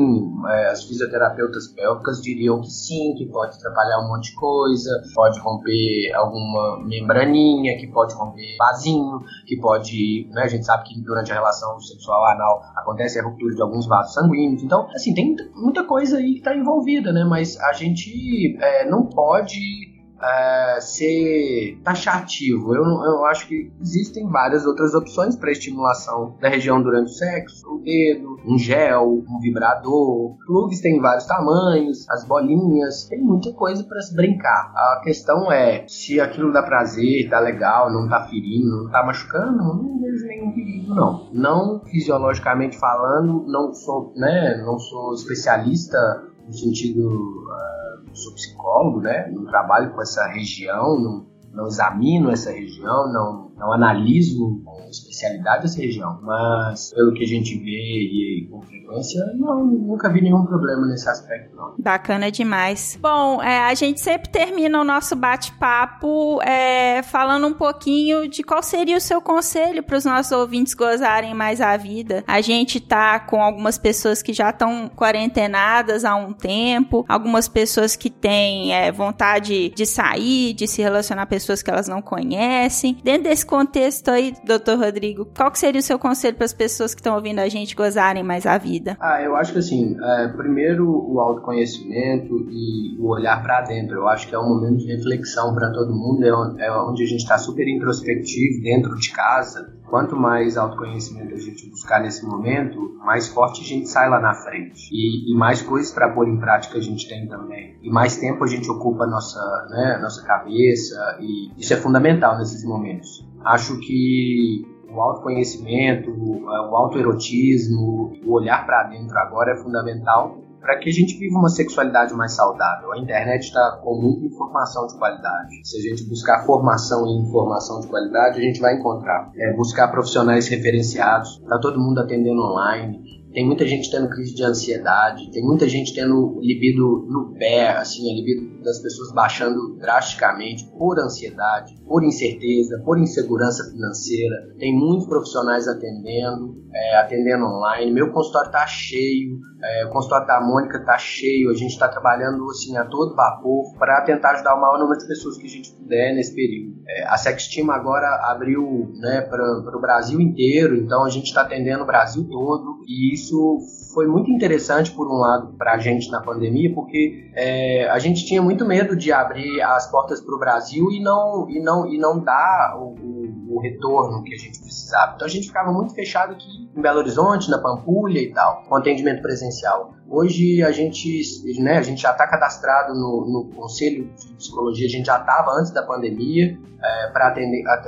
É, 0.49 0.67
as 0.67 0.83
fisioterapeutas 0.83 1.67
pélvicas 1.67 2.21
diriam 2.21 2.61
que 2.61 2.69
sim, 2.69 3.13
que 3.17 3.25
pode 3.27 3.55
atrapalhar 3.55 3.99
um 3.99 4.09
monte 4.09 4.31
de 4.31 4.35
coisa, 4.35 4.89
pode 5.13 5.39
romper 5.39 6.13
alguma 6.15 6.83
membraninha, 6.85 7.77
que 7.77 7.87
pode 7.87 8.13
romper 8.13 8.55
vasinho, 8.57 9.19
que 9.45 9.57
pode. 9.57 10.27
Né, 10.31 10.43
a 10.43 10.47
gente 10.47 10.65
sabe 10.65 10.89
que 10.89 11.01
durante 11.01 11.31
a 11.31 11.35
relação 11.35 11.79
sexual 11.79 12.25
anal 12.27 12.61
acontece 12.75 13.19
a 13.19 13.23
ruptura 13.23 13.55
de 13.55 13.61
alguns 13.61 13.87
vasos 13.87 14.13
sanguíneos. 14.13 14.63
Então, 14.63 14.87
assim, 14.93 15.13
tem 15.13 15.35
muita 15.55 15.83
coisa 15.83 16.17
aí 16.17 16.33
que 16.33 16.39
está 16.39 16.55
envolvida, 16.55 17.11
né? 17.11 17.23
Mas 17.23 17.59
a 17.59 17.73
gente 17.73 18.57
é, 18.61 18.89
não 18.89 19.05
pode 19.05 19.90
uh, 20.21 20.81
ser 20.81 21.79
taxativo. 21.83 22.75
Eu, 22.75 22.83
eu 22.83 23.25
acho 23.25 23.47
que 23.47 23.71
existem 23.81 24.27
várias 24.29 24.65
outras 24.65 24.93
opções 24.93 25.35
para 25.35 25.51
estimulação 25.51 26.37
da 26.39 26.49
região 26.49 26.81
durante 26.81 27.11
o 27.11 27.13
sexo: 27.13 27.67
o 27.67 27.83
dedo, 27.83 28.37
um 28.45 28.57
gel, 28.57 29.23
um 29.27 29.39
vibrador. 29.39 30.37
Plugs 30.45 30.81
tem 30.81 30.99
vários 30.99 31.25
tamanhos, 31.25 32.07
as 32.09 32.23
bolinhas, 32.25 33.07
tem 33.07 33.19
muita 33.19 33.51
coisa 33.53 33.83
para 33.83 34.01
se 34.01 34.15
brincar. 34.15 34.71
A 34.75 35.01
questão 35.03 35.51
é 35.51 35.85
se 35.87 36.19
aquilo 36.19 36.53
dá 36.53 36.61
prazer, 36.61 37.29
tá 37.29 37.39
legal, 37.39 37.91
não 37.91 38.07
tá 38.07 38.23
ferindo, 38.23 38.83
não 38.83 38.91
tá 38.91 39.03
machucando, 39.03 39.57
não 39.57 39.99
vejo 39.99 40.25
nenhum 40.27 40.51
perigo 40.51 40.93
não. 40.93 41.29
Não 41.33 41.81
fisiologicamente 41.85 42.77
falando, 42.77 43.45
não 43.47 43.73
sou, 43.73 44.13
né, 44.15 44.61
não 44.65 44.77
sou 44.77 45.13
especialista 45.13 45.97
no 46.45 46.53
sentido 46.53 47.07
uh, 47.07 47.90
sou 48.13 48.33
psicólogo, 48.33 49.01
né? 49.01 49.29
Não 49.31 49.45
trabalho 49.45 49.93
com 49.93 50.01
essa 50.01 50.27
região, 50.27 50.99
não, 50.99 51.25
não 51.53 51.67
examino 51.67 52.31
essa 52.31 52.51
região, 52.51 53.11
não, 53.11 53.50
não 53.61 53.71
analiso 53.71 54.59
com 54.65 54.89
especialidade 54.89 55.65
essa 55.65 55.79
região. 55.79 56.19
Mas 56.23 56.91
pelo 56.93 57.13
que 57.13 57.23
a 57.23 57.27
gente 57.27 57.57
vê 57.59 57.69
e 57.69 58.47
com 58.49 58.59
frequência, 58.61 59.23
não, 59.37 59.65
nunca 59.65 60.11
vi 60.11 60.21
nenhum 60.21 60.43
problema 60.45 60.87
nesse 60.87 61.07
aspecto, 61.07 61.55
não. 61.55 61.75
Bacana 61.77 62.31
demais. 62.31 62.97
Bom, 62.99 63.41
é, 63.41 63.59
a 63.59 63.73
gente 63.75 64.01
sempre 64.01 64.29
termina 64.29 64.81
o 64.81 64.83
nosso 64.83 65.15
bate-papo 65.15 66.41
é, 66.41 67.03
falando 67.03 67.47
um 67.47 67.53
pouquinho 67.53 68.27
de 68.27 68.43
qual 68.43 68.63
seria 68.63 68.97
o 68.97 69.01
seu 69.01 69.21
conselho 69.21 69.83
para 69.83 69.97
os 69.97 70.05
nossos 70.05 70.31
ouvintes 70.31 70.73
gozarem 70.73 71.35
mais 71.35 71.61
a 71.61 71.77
vida. 71.77 72.23
A 72.27 72.41
gente 72.41 72.79
tá 72.79 73.19
com 73.19 73.41
algumas 73.41 73.77
pessoas 73.77 74.23
que 74.23 74.33
já 74.33 74.49
estão 74.49 74.89
quarentenadas 74.89 76.03
há 76.03 76.15
um 76.15 76.33
tempo, 76.33 77.05
algumas 77.07 77.47
pessoas 77.47 77.95
que 77.95 78.09
têm 78.09 78.73
é, 78.73 78.91
vontade 78.91 79.69
de 79.69 79.85
sair, 79.85 80.53
de 80.53 80.67
se 80.67 80.81
relacionar 80.81 81.25
com 81.25 81.27
pessoas 81.27 81.61
que 81.61 81.69
elas 81.69 81.87
não 81.87 82.01
conhecem. 82.01 82.97
Dentro 83.03 83.23
desse 83.23 83.45
contexto 83.51 84.07
aí, 84.07 84.33
doutor 84.45 84.79
Rodrigo, 84.79 85.27
qual 85.35 85.51
que 85.51 85.59
seria 85.59 85.79
o 85.79 85.83
seu 85.83 85.99
conselho 85.99 86.37
para 86.37 86.45
as 86.45 86.53
pessoas 86.53 86.95
que 86.95 87.01
estão 87.01 87.15
ouvindo 87.15 87.39
a 87.39 87.49
gente 87.49 87.75
gozarem 87.75 88.23
mais 88.23 88.45
a 88.45 88.57
vida? 88.57 88.95
Ah, 88.97 89.21
eu 89.21 89.35
acho 89.35 89.51
que 89.51 89.59
assim, 89.59 89.97
é, 90.01 90.29
primeiro 90.29 90.89
o 90.89 91.19
autoconhecimento 91.19 92.47
e 92.49 92.95
o 92.97 93.09
olhar 93.09 93.43
para 93.43 93.59
dentro. 93.63 93.97
Eu 93.97 94.07
acho 94.07 94.29
que 94.29 94.33
é 94.33 94.39
um 94.39 94.47
momento 94.47 94.77
de 94.77 94.87
reflexão 94.87 95.53
para 95.53 95.69
todo 95.73 95.93
mundo, 95.93 96.23
é, 96.23 96.65
é 96.65 96.71
onde 96.71 97.03
a 97.03 97.05
gente 97.05 97.19
está 97.19 97.37
super 97.37 97.67
introspectivo 97.67 98.63
dentro 98.63 98.95
de 98.95 99.11
casa. 99.11 99.73
Quanto 99.91 100.15
mais 100.15 100.55
autoconhecimento 100.55 101.35
a 101.35 101.37
gente 101.37 101.69
buscar 101.69 101.99
nesse 101.99 102.25
momento, 102.25 102.97
mais 103.03 103.27
forte 103.27 103.59
a 103.61 103.65
gente 103.65 103.89
sai 103.89 104.09
lá 104.09 104.21
na 104.21 104.33
frente. 104.33 104.87
E, 104.89 105.29
e 105.29 105.37
mais 105.37 105.61
coisas 105.61 105.91
para 105.91 106.07
pôr 106.13 106.29
em 106.29 106.39
prática 106.39 106.77
a 106.77 106.81
gente 106.81 107.09
tem 107.09 107.27
também. 107.27 107.77
E 107.83 107.89
mais 107.89 108.15
tempo 108.15 108.41
a 108.41 108.47
gente 108.47 108.71
ocupa 108.71 109.03
a 109.03 109.07
nossa, 109.07 109.67
né, 109.69 109.99
nossa 110.01 110.25
cabeça, 110.25 110.95
e 111.19 111.51
isso 111.57 111.73
é 111.73 111.75
fundamental 111.75 112.37
nesses 112.37 112.63
momentos. 112.63 113.27
Acho 113.43 113.77
que 113.81 114.65
o 114.89 115.01
autoconhecimento, 115.01 116.09
o 116.09 116.47
autoerotismo, 116.49 118.13
o 118.25 118.31
olhar 118.31 118.65
para 118.65 118.83
dentro 118.83 119.17
agora 119.17 119.51
é 119.51 119.57
fundamental 119.57 120.40
para 120.61 120.77
que 120.77 120.89
a 120.89 120.93
gente 120.93 121.17
viva 121.17 121.37
uma 121.37 121.49
sexualidade 121.49 122.13
mais 122.13 122.33
saudável. 122.33 122.93
A 122.93 122.99
internet 122.99 123.43
está 123.43 123.79
com 123.83 123.99
muita 123.99 124.25
informação 124.25 124.85
de 124.87 124.97
qualidade. 124.97 125.67
Se 125.67 125.77
a 125.77 125.81
gente 125.81 126.07
buscar 126.07 126.45
formação 126.45 127.05
e 127.07 127.19
informação 127.19 127.79
de 127.79 127.87
qualidade, 127.87 128.39
a 128.39 128.41
gente 128.41 128.61
vai 128.61 128.75
encontrar. 128.75 129.31
É, 129.35 129.53
buscar 129.53 129.87
profissionais 129.89 130.47
referenciados, 130.47 131.39
está 131.41 131.59
todo 131.59 131.79
mundo 131.79 131.99
atendendo 131.99 132.41
online, 132.41 133.21
tem 133.33 133.45
muita 133.45 133.65
gente 133.65 133.89
tendo 133.89 134.09
crise 134.09 134.35
de 134.35 134.43
ansiedade, 134.43 135.31
tem 135.31 135.41
muita 135.41 135.67
gente 135.67 135.93
tendo 135.93 136.37
libido 136.41 137.07
no 137.09 137.33
pé, 137.37 137.69
assim, 137.69 138.11
a 138.11 138.15
libido 138.15 138.61
das 138.61 138.79
pessoas 138.79 139.13
baixando 139.13 139.77
drasticamente 139.77 140.65
por 140.77 140.99
ansiedade, 140.99 141.73
por 141.87 142.03
incerteza, 142.03 142.81
por 142.83 142.99
insegurança 142.99 143.63
financeira. 143.71 144.35
Tem 144.59 144.77
muitos 144.77 145.07
profissionais 145.07 145.65
atendendo, 145.67 146.61
é, 146.73 146.97
atendendo 146.97 147.45
online. 147.45 147.91
Meu 147.91 148.11
consultório 148.11 148.47
está 148.47 148.67
cheio, 148.67 149.39
é, 149.63 149.85
o 149.85 149.89
consultório 149.89 150.27
da 150.27 150.41
Mônica 150.41 150.77
está 150.77 150.97
cheio. 150.97 151.49
A 151.49 151.53
gente 151.53 151.71
está 151.71 151.87
trabalhando 151.87 152.49
assim 152.49 152.77
a 152.77 152.85
todo 152.85 153.15
vapor 153.15 153.73
para 153.77 154.01
tentar 154.01 154.31
ajudar 154.31 154.55
o 154.55 154.61
maior 154.61 154.79
número 154.79 154.99
de 154.99 155.07
pessoas 155.07 155.37
que 155.37 155.45
a 155.45 155.49
gente 155.49 155.71
puder 155.71 156.13
nesse 156.13 156.33
período. 156.35 156.81
É, 156.87 157.07
a 157.07 157.17
Sextima 157.17 157.75
agora 157.75 158.07
abriu 158.31 158.91
né, 158.95 159.21
para 159.21 159.77
o 159.77 159.81
Brasil 159.81 160.19
inteiro, 160.19 160.75
então 160.75 161.03
a 161.03 161.09
gente 161.09 161.25
está 161.25 161.41
atendendo 161.41 161.83
o 161.83 161.87
Brasil 161.87 162.27
todo 162.29 162.81
e 162.87 163.13
isso 163.13 163.59
foi 163.93 164.07
muito 164.07 164.31
interessante 164.31 164.91
por 164.91 165.07
um 165.07 165.19
lado 165.19 165.55
para 165.57 165.73
a 165.73 165.77
gente 165.77 166.09
na 166.09 166.21
pandemia, 166.21 166.73
porque 166.73 167.29
é, 167.35 167.89
a 167.89 167.99
gente 167.99 168.25
tinha 168.25 168.41
muito 168.41 168.65
medo 168.65 168.95
de 168.95 169.11
abrir 169.11 169.61
as 169.61 169.89
portas 169.91 170.21
para 170.21 170.35
o 170.35 170.39
Brasil 170.39 170.91
e 170.91 171.01
não 171.01 171.49
e 171.49 171.61
não 171.61 171.87
e 171.87 171.97
não 171.97 172.19
dar 172.19 172.77
o, 172.77 172.95
o, 172.95 173.30
o, 173.55 173.59
retorno 173.59 174.23
que 174.23 174.33
a 174.33 174.37
gente 174.37 174.59
precisava. 174.59 175.13
Então 175.15 175.25
a 175.25 175.29
gente 175.29 175.47
ficava 175.47 175.71
muito 175.71 175.93
fechado 175.93 176.33
aqui 176.33 176.69
em 176.75 176.81
Belo 176.81 176.99
Horizonte, 176.99 177.49
na 177.49 177.59
Pampulha 177.59 178.19
e 178.19 178.33
tal, 178.33 178.63
com 178.67 178.75
atendimento 178.75 179.21
presencial. 179.21 179.93
Hoje 180.09 180.61
a 180.61 180.71
gente, 180.71 181.21
né, 181.61 181.77
a 181.77 181.81
gente 181.81 182.01
já 182.01 182.11
está 182.11 182.27
cadastrado 182.27 182.93
no, 182.93 183.25
no, 183.31 183.55
Conselho 183.55 184.09
de 184.13 184.33
Psicologia, 184.33 184.85
a 184.85 184.89
gente 184.89 185.05
já 185.05 185.17
estava 185.17 185.51
antes 185.51 185.71
da 185.71 185.83
pandemia 185.83 186.57
é, 186.83 187.07
para 187.07 187.33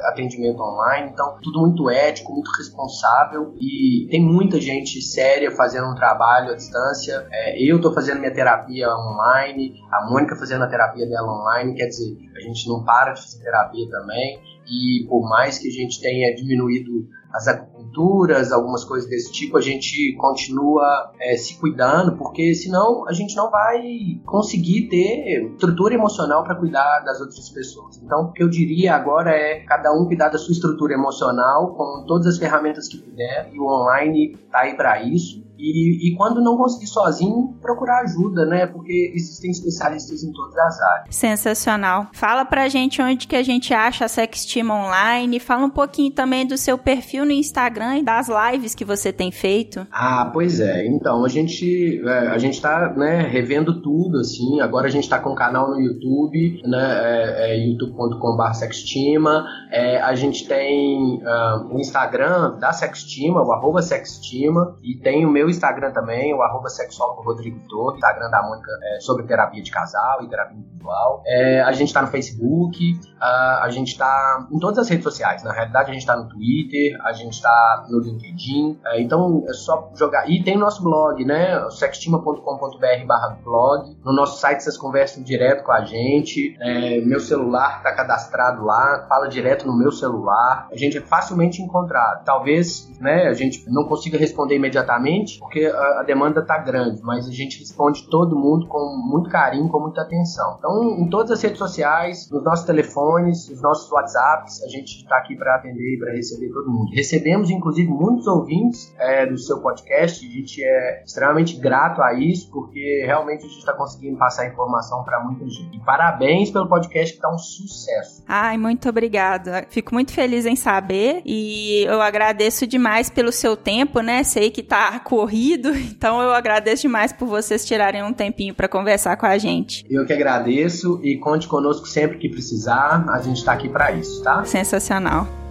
atendimento 0.06 0.62
online, 0.62 1.10
então 1.12 1.38
tudo 1.41 1.60
muito 1.60 1.89
ético, 1.89 2.32
muito 2.32 2.49
responsável 2.52 3.54
e 3.60 4.08
tem 4.10 4.23
muita 4.23 4.62
gente 4.62 5.02
séria 5.02 5.52
fazendo 5.52 5.88
um 5.88 5.95
trabalho 5.95 6.52
à 6.52 6.56
distância. 6.56 7.28
É, 7.30 7.62
eu 7.62 7.76
estou 7.76 7.93
fazendo 7.93 8.19
minha 8.19 8.34
terapia 8.34 8.88
online, 8.89 9.73
a 9.91 10.10
Mônica 10.10 10.36
fazendo 10.38 10.63
a 10.63 10.67
terapia 10.67 11.06
dela 11.06 11.28
online, 11.28 11.76
quer 11.76 11.88
dizer, 11.88 12.15
a 12.43 12.47
gente 12.47 12.67
não 12.67 12.84
para 12.84 13.13
de 13.13 13.21
fazer 13.21 13.43
terapia 13.43 13.89
também 13.89 14.39
e 14.67 15.06
por 15.08 15.27
mais 15.29 15.58
que 15.58 15.67
a 15.67 15.71
gente 15.71 16.01
tenha 16.01 16.36
diminuído 16.36 17.08
as 17.34 17.47
acupunturas, 17.84 18.52
algumas 18.52 18.84
coisas 18.84 19.10
desse 19.10 19.32
tipo, 19.32 19.58
a 19.58 19.62
gente 19.62 20.15
continua 20.17 21.12
é, 21.19 21.36
se 21.36 21.60
cuidando, 21.60 22.17
porque 22.17 22.54
senão 22.54 23.08
a 23.08 23.13
gente 23.13 23.36
não 23.36 23.52
vai 23.52 23.82
conseguir 24.26 24.88
ter 24.89 25.52
estrutura 25.54 25.93
emocional 25.93 26.43
para 26.43 26.56
cuidar 26.56 27.02
das 27.02 27.19
outras 27.19 27.50
pessoas. 27.50 28.02
Então, 28.04 28.26
o 28.26 28.32
que 28.32 28.41
eu 28.41 28.50
diria 28.50 28.96
agora 28.96 29.32
é 29.32 29.60
cada 29.65 29.91
um 29.93 30.06
cuidar 30.06 30.30
da 30.30 30.38
sua 30.38 30.54
estrutura 30.54 30.93
emocional 30.93 31.74
com 31.76 32.06
todas 32.08 32.28
as 32.28 32.38
ferramentas 32.38 32.88
que 32.88 32.98
puder, 32.98 33.50
e 33.54 33.60
o 33.60 33.65
online 33.65 34.34
está 34.34 34.60
aí 34.62 34.76
para 34.76 35.02
isso 35.04 35.43
E, 35.58 36.10
e 36.10 36.15
quando 36.17 36.41
não 36.41 36.58
conseguir 36.58 36.88
sozinho, 36.88 37.56
procurar 37.62 38.02
ajuda, 38.02 38.46
né? 38.46 38.65
Porque 38.65 39.13
existem 39.15 39.52
especialistas 39.52 40.24
em 40.24 40.32
todas 40.32 40.58
as 40.58 40.82
áreas. 40.82 41.15
Sensacional. 41.15 42.08
Fala 42.12 42.43
pra 42.43 42.67
gente 42.67 43.02
onde 43.02 43.28
que 43.28 43.36
a 43.36 43.43
gente 43.43 43.74
acha 43.74 44.06
a 44.06 44.08
Sextima 44.08 44.74
Online. 44.74 45.39
Fala 45.39 45.65
um 45.65 45.69
pouquinho 45.69 46.12
também 46.12 46.46
do 46.46 46.58
seu 46.58 46.78
perfil 46.78 47.26
no 47.26 47.32
Instagram 47.32 47.72
e 47.97 48.03
das 48.03 48.27
lives 48.29 48.75
que 48.75 48.86
você 48.86 49.12
tem 49.12 49.31
feito. 49.31 49.86
Ah, 49.91 50.29
pois 50.31 50.59
é. 50.59 50.86
Então, 50.86 51.25
a 51.25 51.29
gente, 51.29 52.01
é, 52.05 52.27
a 52.27 52.38
gente 52.38 52.62
tá 52.62 52.93
né, 52.95 53.21
revendo 53.21 53.81
tudo, 53.81 54.19
assim. 54.19 54.59
Agora 54.62 54.88
a 54.88 54.89
gente 54.89 55.09
tá 55.09 55.19
com 55.19 55.31
um 55.31 55.36
canal 55.36 55.69
no 55.69 55.79
YouTube, 55.79 56.62
né? 56.65 57.01
É, 57.03 57.51
é 57.51 57.57
youtube.com.br 57.57 58.53
Sextima. 58.53 59.45
É, 59.71 59.99
a 60.01 60.13
gente 60.15 60.47
tem 60.47 61.21
uh, 61.23 61.73
o 61.73 61.79
Instagram 61.79 62.57
da 62.59 62.71
Sextima, 62.71 63.41
o 63.41 63.51
arroba 63.51 63.81
Sextima. 63.81 64.77
E 64.83 64.97
tem 64.97 65.25
o 65.25 65.29
meu 65.29 65.49
Instagram 65.49 65.91
também, 65.91 66.33
o 66.33 66.41
arroba 66.41 66.69
sexólogo 66.69 67.21
Rodrigo 67.21 67.59
Torre, 67.67 67.95
Instagram 67.95 68.29
da 68.29 68.43
Mônica 68.43 68.71
é, 68.83 68.99
sobre 68.99 69.25
terapia 69.25 69.62
de 69.62 69.71
casal 69.71 70.23
e 70.23 70.29
terapia 70.29 70.57
individual. 70.57 71.21
É, 71.25 71.62
a 71.62 71.71
gente 71.71 71.93
tá 71.93 72.01
no 72.01 72.07
Facebook, 72.07 72.93
uh, 72.93 73.62
a 73.62 73.69
gente 73.69 73.97
tá 73.97 74.47
em 74.51 74.59
todas 74.59 74.79
as 74.79 74.89
redes 74.89 75.03
sociais. 75.03 75.43
Na 75.43 75.51
realidade, 75.51 75.91
a 75.91 75.93
gente 75.93 76.05
tá 76.05 76.15
no 76.15 76.27
Twitter, 76.27 76.99
a 77.03 77.13
gente 77.13 77.41
no 77.89 77.99
LinkedIn. 77.99 78.80
É, 78.86 79.02
então, 79.02 79.43
é 79.47 79.54
só 79.54 79.91
jogar. 79.95 80.30
E 80.30 80.43
tem 80.43 80.58
o 80.58 80.60
nosso 80.60 80.84
blog, 80.84 81.23
né? 81.26 81.69
sextima.com.br 81.69 83.06
barra 83.06 83.38
blog. 83.43 83.95
No 84.04 84.13
nosso 84.13 84.39
site 84.39 84.63
vocês 84.63 84.78
conversam 84.78 85.23
direto 85.23 85.63
com 85.63 85.71
a 85.71 85.84
gente. 85.84 86.56
É, 86.60 87.02
meu 87.02 87.19
celular 87.19 87.82
tá 87.84 87.93
cadastrado 87.93 88.63
lá, 88.63 89.06
fala 89.08 89.28
direto 89.28 89.65
no 89.67 89.78
meu 89.78 89.91
celular. 89.91 90.67
A 90.71 90.76
gente 90.76 90.97
é 90.97 91.02
facilmente 91.02 91.62
encontrado. 91.62 92.23
Talvez, 92.23 92.89
né, 92.99 93.28
a 93.28 93.34
gente 93.34 93.69
não 93.69 93.86
consiga 93.86 94.17
responder 94.17 94.56
imediatamente, 94.56 95.39
porque 95.39 95.65
a, 95.65 95.99
a 95.99 96.04
demanda 96.04 96.41
tá 96.41 96.58
grande, 96.58 97.02
mas 97.04 97.28
a 97.28 97.32
gente 97.32 97.60
responde 97.60 98.08
todo 98.10 98.36
mundo 98.36 98.67
com 98.67 98.95
muito 98.95 99.30
carinho, 99.30 99.69
com 99.69 99.80
muita 99.80 100.02
atenção. 100.02 100.56
Então, 100.60 100.99
em 100.99 101.10
todas 101.10 101.32
as 101.32 101.41
redes 101.41 101.58
sociais, 101.58 102.30
nos 102.30 102.43
nossos 102.43 102.65
telefones, 102.65 103.49
nos 103.49 103.62
nossos 103.62 103.91
WhatsApps, 103.91 104.63
a 104.63 104.67
gente 104.67 104.97
está 104.97 105.17
aqui 105.17 105.36
para 105.36 105.56
atender 105.56 105.95
e 105.95 105.99
para 105.99 106.12
receber 106.13 106.49
todo 106.49 106.69
mundo. 106.69 106.91
Recebemos, 106.93 107.49
inclusive, 107.53 107.89
muitos 107.89 108.27
ouvintes 108.27 108.93
é, 108.99 109.25
do 109.25 109.37
seu 109.37 109.59
podcast. 109.61 110.25
A 110.25 110.29
gente 110.29 110.63
é 110.63 111.03
extremamente 111.05 111.55
grato 111.57 112.01
a 112.01 112.13
isso, 112.13 112.49
porque 112.51 113.03
realmente 113.05 113.45
a 113.45 113.47
gente 113.47 113.59
está 113.59 113.73
conseguindo 113.73 114.17
passar 114.17 114.47
informação 114.47 115.03
para 115.03 115.19
muita 115.23 115.47
gente. 115.47 115.75
E 115.75 115.79
parabéns 115.79 116.51
pelo 116.51 116.67
podcast 116.67 117.13
que 117.13 117.17
está 117.17 117.33
um 117.33 117.37
sucesso. 117.37 118.23
Ai, 118.27 118.57
muito 118.57 118.89
obrigada. 118.89 119.65
Fico 119.69 119.93
muito 119.93 120.11
feliz 120.11 120.45
em 120.45 120.55
saber 120.55 121.21
e 121.25 121.83
eu 121.85 122.01
agradeço 122.01 122.65
demais 122.65 123.09
pelo 123.09 123.31
seu 123.31 123.55
tempo, 123.55 124.01
né? 124.01 124.23
Sei 124.23 124.49
que 124.49 124.63
tá 124.63 124.99
corrido, 124.99 125.69
então 125.75 126.21
eu 126.21 126.33
agradeço 126.33 126.83
demais 126.83 127.11
por 127.13 127.27
vocês 127.27 127.65
tirarem 127.65 128.03
um 128.03 128.13
tempinho 128.13 128.53
para 128.53 128.67
conversar 128.67 129.17
com 129.17 129.25
a 129.25 129.37
gente. 129.37 129.85
Eu 129.89 130.05
que 130.05 130.13
agradeço 130.13 130.99
e 131.03 131.17
conte 131.17 131.47
conosco 131.47 131.87
sempre 131.87 132.17
que 132.17 132.29
precisar. 132.29 133.05
A 133.09 133.21
gente 133.21 133.37
está 133.37 133.53
aqui 133.53 133.69
para 133.69 133.91
isso, 133.91 134.23
tá? 134.23 134.43
Sensacional. 134.43 135.42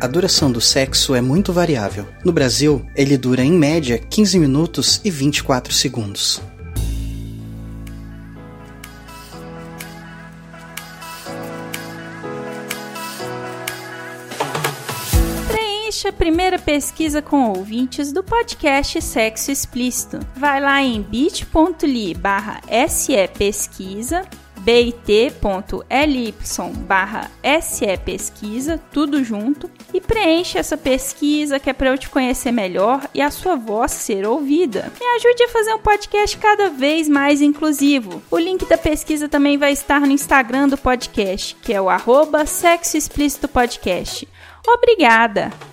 A 0.00 0.06
duração 0.06 0.50
do 0.50 0.62
sexo 0.62 1.14
é 1.14 1.20
muito 1.20 1.52
variável. 1.52 2.08
No 2.24 2.32
Brasil, 2.32 2.86
ele 2.96 3.18
dura 3.18 3.44
em 3.44 3.52
média 3.52 3.98
15 3.98 4.38
minutos 4.38 4.98
e 5.04 5.10
24 5.10 5.74
segundos. 5.74 6.40
Preencha 15.48 16.08
a 16.08 16.12
primeira 16.12 16.58
pesquisa 16.58 17.20
com 17.20 17.50
ouvintes 17.50 18.10
do 18.10 18.22
podcast 18.22 19.02
Sexo 19.02 19.50
Explícito. 19.50 20.18
Vai 20.34 20.62
lá 20.62 20.82
em 20.82 21.02
bit.ly 21.02 22.14
barra 22.14 22.62
pesquisa 23.36 24.22
bit.ly 24.70 26.32
barra 26.86 27.28
pesquisa, 28.04 28.80
tudo 28.92 29.24
junto, 29.24 29.68
e 29.92 30.00
preenche 30.00 30.58
essa 30.58 30.76
pesquisa 30.76 31.58
que 31.58 31.68
é 31.68 31.72
para 31.72 31.90
eu 31.90 31.98
te 31.98 32.08
conhecer 32.08 32.52
melhor 32.52 33.08
e 33.12 33.20
a 33.20 33.32
sua 33.32 33.56
voz 33.56 33.90
ser 33.90 34.24
ouvida. 34.24 34.92
Me 35.00 35.06
ajude 35.16 35.42
a 35.42 35.48
fazer 35.48 35.74
um 35.74 35.80
podcast 35.80 36.36
cada 36.38 36.70
vez 36.70 37.08
mais 37.08 37.42
inclusivo. 37.42 38.22
O 38.30 38.38
link 38.38 38.64
da 38.66 38.78
pesquisa 38.78 39.28
também 39.28 39.58
vai 39.58 39.72
estar 39.72 40.02
no 40.02 40.12
Instagram 40.12 40.68
do 40.68 40.78
podcast, 40.78 41.56
que 41.56 41.72
é 41.72 41.80
o 41.80 41.90
arroba 41.90 42.46
Sexo 42.46 42.96
Explícito 42.96 43.48
Podcast. 43.48 44.28
Obrigada! 44.64 45.69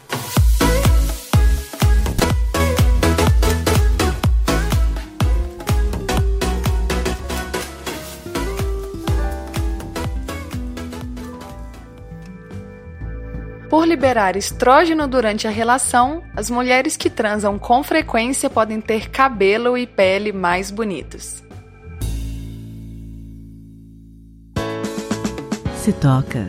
Por 13.70 13.86
liberar 13.86 14.38
estrógeno 14.38 15.08
durante 15.08 15.46
a 15.46 15.52
relação, 15.52 16.24
as 16.34 16.50
mulheres 16.50 16.96
que 16.96 17.10
transam 17.10 17.60
com 17.60 17.84
frequência 17.84 18.50
podem 18.50 18.80
ter 18.80 19.10
cabelo 19.10 19.78
e 19.78 19.86
pele 19.86 20.32
mais 20.32 20.72
bonitos. 20.72 21.44
Se 25.76 25.92
toca. 25.94 26.48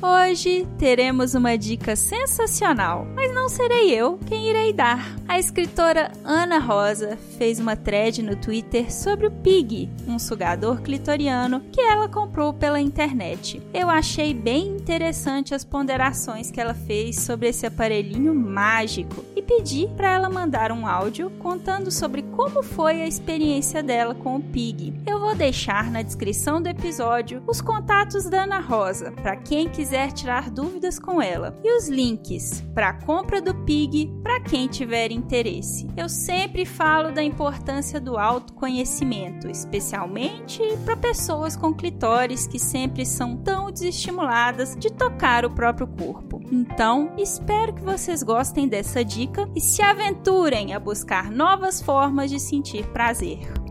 Hoje 0.00 0.66
teremos 0.78 1.34
uma 1.34 1.56
dica 1.56 1.96
sensacional, 1.96 3.06
mas 3.14 3.34
não 3.34 3.48
serei 3.48 3.90
eu 3.90 4.18
quem 4.26 4.48
irei 4.48 4.72
dar. 4.72 5.16
A 5.26 5.38
escritora 5.38 6.12
Ana 6.24 6.58
Rosa 6.58 7.18
fez 7.36 7.58
uma 7.58 7.76
thread 7.76 8.22
no 8.22 8.36
Twitter 8.36 8.92
sobre 8.92 9.26
o 9.26 9.30
Pig, 9.30 9.90
um 10.06 10.18
sugador 10.18 10.80
clitoriano 10.82 11.60
que 11.72 11.80
ela 11.80 12.08
comprou 12.08 12.54
pela 12.54 12.80
internet. 12.80 13.60
Eu 13.74 13.90
achei 13.90 14.32
bem 14.32 14.77
interessante 14.88 15.54
as 15.54 15.64
ponderações 15.64 16.50
que 16.50 16.58
ela 16.58 16.72
fez 16.72 17.16
sobre 17.16 17.48
esse 17.48 17.66
aparelhinho 17.66 18.34
mágico 18.34 19.22
e 19.36 19.42
pedi 19.42 19.86
para 19.94 20.14
ela 20.14 20.30
mandar 20.30 20.72
um 20.72 20.86
áudio 20.86 21.30
contando 21.38 21.90
sobre 21.90 22.22
como 22.22 22.62
foi 22.62 23.02
a 23.02 23.06
experiência 23.06 23.82
dela 23.82 24.14
com 24.14 24.36
o 24.36 24.42
Pig. 24.42 24.94
Eu 25.06 25.20
vou 25.20 25.34
deixar 25.34 25.90
na 25.90 26.00
descrição 26.00 26.62
do 26.62 26.70
episódio 26.70 27.42
os 27.46 27.60
contatos 27.60 28.30
da 28.30 28.44
Ana 28.44 28.60
Rosa 28.60 29.12
para 29.12 29.36
quem 29.36 29.68
quiser 29.68 30.10
tirar 30.12 30.48
dúvidas 30.48 30.98
com 30.98 31.20
ela 31.20 31.54
e 31.62 31.76
os 31.76 31.86
links 31.86 32.64
para 32.74 32.88
a 32.88 32.94
compra 32.94 33.42
do 33.42 33.54
Pig 33.66 34.10
para 34.22 34.40
quem 34.40 34.68
tiver 34.68 35.12
interesse. 35.12 35.86
Eu 35.98 36.08
sempre 36.08 36.64
falo 36.64 37.12
da 37.12 37.22
importância 37.22 38.00
do 38.00 38.16
autoconhecimento, 38.16 39.50
especialmente 39.50 40.62
para 40.86 40.96
pessoas 40.96 41.56
com 41.56 41.74
clitóris 41.74 42.46
que 42.46 42.58
sempre 42.58 43.04
são 43.04 43.36
tão 43.36 43.70
desestimuladas 43.70 44.77
de 44.78 44.92
tocar 44.92 45.44
o 45.44 45.50
próprio 45.50 45.86
corpo. 45.86 46.40
Então, 46.50 47.12
espero 47.18 47.74
que 47.74 47.82
vocês 47.82 48.22
gostem 48.22 48.68
dessa 48.68 49.04
dica 49.04 49.48
e 49.54 49.60
se 49.60 49.82
aventurem 49.82 50.72
a 50.72 50.78
buscar 50.78 51.30
novas 51.30 51.82
formas 51.82 52.30
de 52.30 52.38
sentir 52.38 52.86
prazer. 52.88 53.67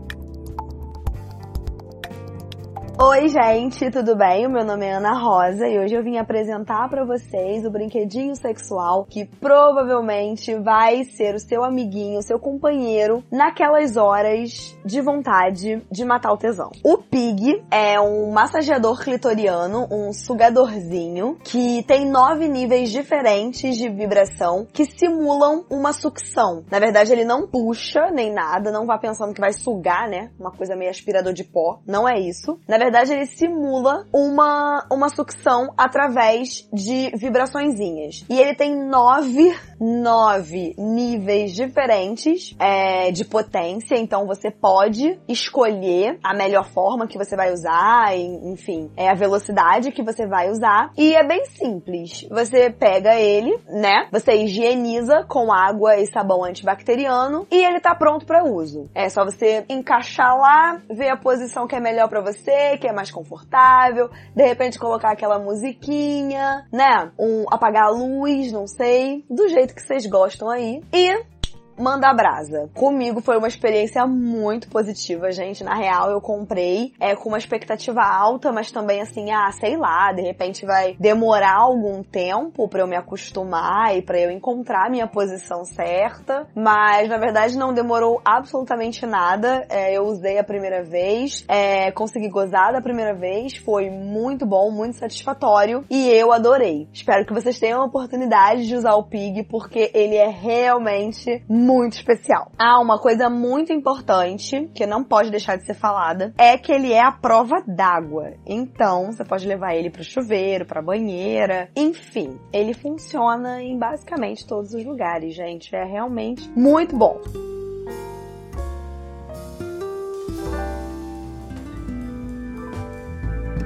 Oi, 3.00 3.28
gente, 3.28 3.92
tudo 3.92 4.16
bem? 4.16 4.44
O 4.44 4.50
meu 4.50 4.64
nome 4.64 4.84
é 4.84 4.94
Ana 4.94 5.16
Rosa 5.16 5.68
e 5.68 5.78
hoje 5.78 5.94
eu 5.94 6.02
vim 6.02 6.16
apresentar 6.16 6.88
para 6.88 7.04
vocês 7.04 7.64
o 7.64 7.70
brinquedinho 7.70 8.34
sexual 8.34 9.04
que 9.04 9.24
provavelmente 9.24 10.52
vai 10.56 11.04
ser 11.04 11.36
o 11.36 11.38
seu 11.38 11.62
amiguinho, 11.62 12.18
o 12.18 12.22
seu 12.22 12.40
companheiro 12.40 13.22
naquelas 13.30 13.96
horas 13.96 14.76
de 14.84 15.00
vontade 15.00 15.80
de 15.88 16.04
matar 16.04 16.32
o 16.32 16.36
tesão. 16.36 16.72
O 16.82 16.98
Pig 16.98 17.62
é 17.70 18.00
um 18.00 18.32
massageador 18.32 18.98
clitoriano, 18.98 19.86
um 19.92 20.12
sugadorzinho 20.12 21.38
que 21.44 21.84
tem 21.84 22.04
nove 22.04 22.48
níveis 22.48 22.90
diferentes 22.90 23.76
de 23.76 23.88
vibração 23.88 24.66
que 24.72 24.84
simulam 24.84 25.64
uma 25.70 25.92
sucção. 25.92 26.64
Na 26.68 26.80
verdade, 26.80 27.12
ele 27.12 27.24
não 27.24 27.46
puxa 27.46 28.10
nem 28.10 28.32
nada, 28.32 28.72
não 28.72 28.86
vá 28.86 28.98
pensando 28.98 29.32
que 29.32 29.40
vai 29.40 29.52
sugar, 29.52 30.08
né? 30.08 30.32
Uma 30.36 30.50
coisa 30.50 30.74
meio 30.74 30.90
aspirador 30.90 31.32
de 31.32 31.44
pó. 31.44 31.78
Não 31.86 32.08
é 32.08 32.18
isso. 32.18 32.58
Na 32.66 32.76
verdade, 32.76 32.87
ele 32.94 33.26
simula 33.26 34.06
uma, 34.12 34.86
uma 34.90 35.08
sucção 35.08 35.72
através 35.76 36.68
de 36.72 37.10
vibraçõezinhas. 37.16 38.24
E 38.28 38.40
ele 38.40 38.54
tem 38.54 38.74
nove 38.74 39.54
nove 39.80 40.74
níveis 40.76 41.54
diferentes 41.54 42.54
é, 42.58 43.10
de 43.12 43.24
potência, 43.24 43.96
então 43.96 44.26
você 44.26 44.50
pode 44.50 45.18
escolher 45.28 46.18
a 46.22 46.34
melhor 46.34 46.64
forma 46.64 47.06
que 47.06 47.16
você 47.16 47.36
vai 47.36 47.52
usar, 47.52 48.16
enfim, 48.16 48.90
é 48.96 49.08
a 49.08 49.14
velocidade 49.14 49.92
que 49.92 50.02
você 50.02 50.26
vai 50.26 50.50
usar. 50.50 50.90
E 50.96 51.14
é 51.14 51.24
bem 51.24 51.44
simples. 51.46 52.26
Você 52.30 52.70
pega 52.70 53.14
ele, 53.14 53.58
né? 53.68 54.08
Você 54.10 54.32
higieniza 54.34 55.24
com 55.28 55.52
água 55.52 55.96
e 55.96 56.06
sabão 56.06 56.44
antibacteriano 56.44 57.46
e 57.50 57.64
ele 57.64 57.80
tá 57.80 57.94
pronto 57.94 58.26
para 58.26 58.44
uso. 58.44 58.90
É 58.94 59.08
só 59.08 59.24
você 59.24 59.64
encaixar 59.68 60.36
lá, 60.36 60.80
ver 60.90 61.10
a 61.10 61.16
posição 61.16 61.66
que 61.66 61.76
é 61.76 61.80
melhor 61.80 62.08
para 62.08 62.20
você, 62.20 62.77
que 62.78 62.86
é 62.86 62.92
mais 62.92 63.10
confortável, 63.10 64.10
de 64.34 64.46
repente 64.46 64.78
colocar 64.78 65.10
aquela 65.10 65.38
musiquinha, 65.38 66.66
né? 66.72 67.10
Um 67.18 67.44
apagar 67.50 67.84
a 67.84 67.90
luz, 67.90 68.52
não 68.52 68.66
sei, 68.66 69.24
do 69.28 69.48
jeito 69.48 69.74
que 69.74 69.82
vocês 69.82 70.06
gostam 70.06 70.48
aí. 70.48 70.82
E 70.92 71.37
manda 71.78 72.12
brasa. 72.12 72.68
Comigo 72.74 73.20
foi 73.20 73.38
uma 73.38 73.48
experiência 73.48 74.06
muito 74.06 74.68
positiva, 74.68 75.30
gente. 75.30 75.62
Na 75.64 75.74
real, 75.74 76.10
eu 76.10 76.20
comprei 76.20 76.92
é, 77.00 77.14
com 77.14 77.28
uma 77.28 77.38
expectativa 77.38 78.02
alta, 78.02 78.52
mas 78.52 78.70
também 78.70 79.00
assim, 79.00 79.30
ah, 79.30 79.50
sei 79.52 79.76
lá, 79.76 80.12
de 80.12 80.22
repente 80.22 80.66
vai 80.66 80.96
demorar 80.98 81.56
algum 81.56 82.02
tempo 82.02 82.68
para 82.68 82.80
eu 82.80 82.86
me 82.86 82.96
acostumar 82.96 83.96
e 83.96 84.02
para 84.02 84.18
eu 84.18 84.30
encontrar 84.30 84.86
a 84.86 84.90
minha 84.90 85.06
posição 85.06 85.64
certa. 85.64 86.46
Mas 86.54 87.08
na 87.08 87.18
verdade 87.18 87.56
não 87.56 87.72
demorou 87.72 88.20
absolutamente 88.24 89.06
nada. 89.06 89.66
É, 89.68 89.96
eu 89.96 90.04
usei 90.04 90.38
a 90.38 90.44
primeira 90.44 90.82
vez, 90.82 91.44
é, 91.48 91.90
consegui 91.92 92.28
gozar 92.28 92.72
da 92.72 92.80
primeira 92.80 93.14
vez, 93.14 93.56
foi 93.56 93.90
muito 93.90 94.44
bom, 94.44 94.70
muito 94.70 94.96
satisfatório 94.96 95.84
e 95.90 96.08
eu 96.08 96.32
adorei. 96.32 96.88
Espero 96.92 97.24
que 97.24 97.32
vocês 97.32 97.58
tenham 97.58 97.82
a 97.82 97.84
oportunidade 97.84 98.66
de 98.66 98.74
usar 98.74 98.94
o 98.94 99.04
Pig 99.04 99.44
porque 99.44 99.90
ele 99.94 100.16
é 100.16 100.28
realmente 100.28 101.42
muito 101.68 101.98
especial. 101.98 102.50
Ah, 102.58 102.80
uma 102.80 102.98
coisa 102.98 103.28
muito 103.28 103.70
importante, 103.74 104.70
que 104.74 104.86
não 104.86 105.04
pode 105.04 105.30
deixar 105.30 105.58
de 105.58 105.66
ser 105.66 105.74
falada, 105.74 106.32
é 106.38 106.56
que 106.56 106.72
ele 106.72 106.94
é 106.94 107.02
a 107.02 107.12
prova 107.12 107.62
d'água. 107.66 108.32
Então, 108.46 109.12
você 109.12 109.22
pode 109.22 109.46
levar 109.46 109.74
ele 109.74 109.90
pro 109.90 110.02
chuveiro, 110.02 110.64
pra 110.64 110.80
banheira, 110.80 111.68
enfim. 111.76 112.40
Ele 112.50 112.72
funciona 112.72 113.62
em 113.62 113.78
basicamente 113.78 114.46
todos 114.46 114.72
os 114.72 114.82
lugares, 114.82 115.34
gente. 115.34 115.76
É 115.76 115.84
realmente 115.84 116.48
muito 116.56 116.96
bom. 116.96 117.20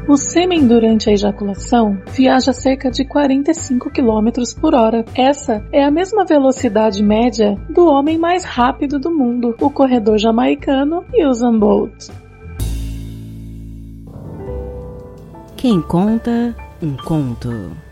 O 0.09 0.17
sêmen 0.17 0.67
durante 0.67 1.09
a 1.09 1.13
ejaculação 1.13 1.97
viaja 2.09 2.53
cerca 2.53 2.91
de 2.91 3.05
45 3.05 3.89
km 3.89 4.31
por 4.61 4.75
hora. 4.75 5.05
Essa 5.15 5.65
é 5.73 5.85
a 5.85 5.93
mesma 5.93 6.25
velocidade 6.25 7.03
média 7.03 7.57
do 7.71 7.87
homem 7.87 8.19
mais 8.19 8.45
rápido 8.45 8.99
do 8.99 9.13
mundo, 9.13 9.55
o 9.61 9.71
corredor 9.71 10.19
jamaicano 10.19 11.05
Usain 11.15 11.57
Bolt. 11.57 12.09
Quem 15.57 15.81
conta 15.81 16.55
um 16.83 16.97
conto. 16.97 17.92